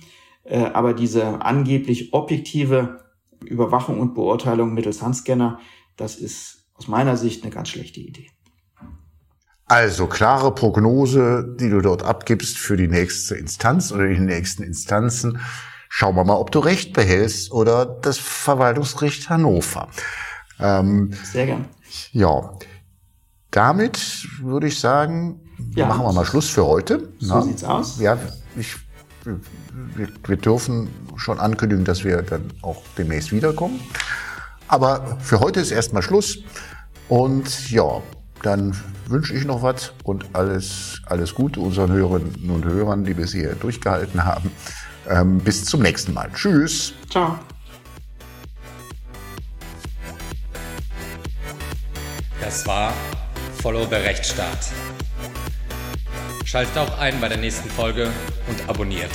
[0.45, 3.01] Äh, aber diese angeblich objektive
[3.45, 5.59] Überwachung und Beurteilung mittels Handscanner,
[5.97, 8.29] das ist aus meiner Sicht eine ganz schlechte Idee.
[9.67, 15.41] Also klare Prognose, die du dort abgibst für die nächste Instanz oder die nächsten Instanzen.
[15.89, 19.89] Schauen wir mal, ob du Recht behältst oder das Verwaltungsgericht Hannover.
[20.61, 21.65] Ähm, Sehr gern.
[22.13, 22.53] Ja,
[23.51, 25.41] damit würde ich sagen,
[25.75, 27.09] ja, machen wir mal Schluss für heute.
[27.19, 27.43] So Na?
[27.43, 27.99] sieht's aus.
[27.99, 28.19] Ja,
[28.57, 28.77] ich,
[29.25, 33.81] wir, wir dürfen schon ankündigen, dass wir dann auch demnächst wiederkommen.
[34.69, 36.39] Aber für heute ist erstmal Schluss.
[37.09, 38.03] Und ja,
[38.47, 38.77] dann
[39.09, 43.55] wünsche ich noch was und alles, alles Gute unseren Hörerinnen und Hörern, die bis hier
[43.57, 44.53] durchgehalten haben.
[45.09, 46.31] Ähm, bis zum nächsten Mal.
[46.33, 46.95] Tschüss.
[47.11, 47.39] Ciao.
[52.41, 52.93] Das war
[53.61, 54.71] Follow the Rechtsstaat.
[56.45, 58.11] Schaltet auch ein bei der nächsten Folge
[58.49, 59.11] und abonniert.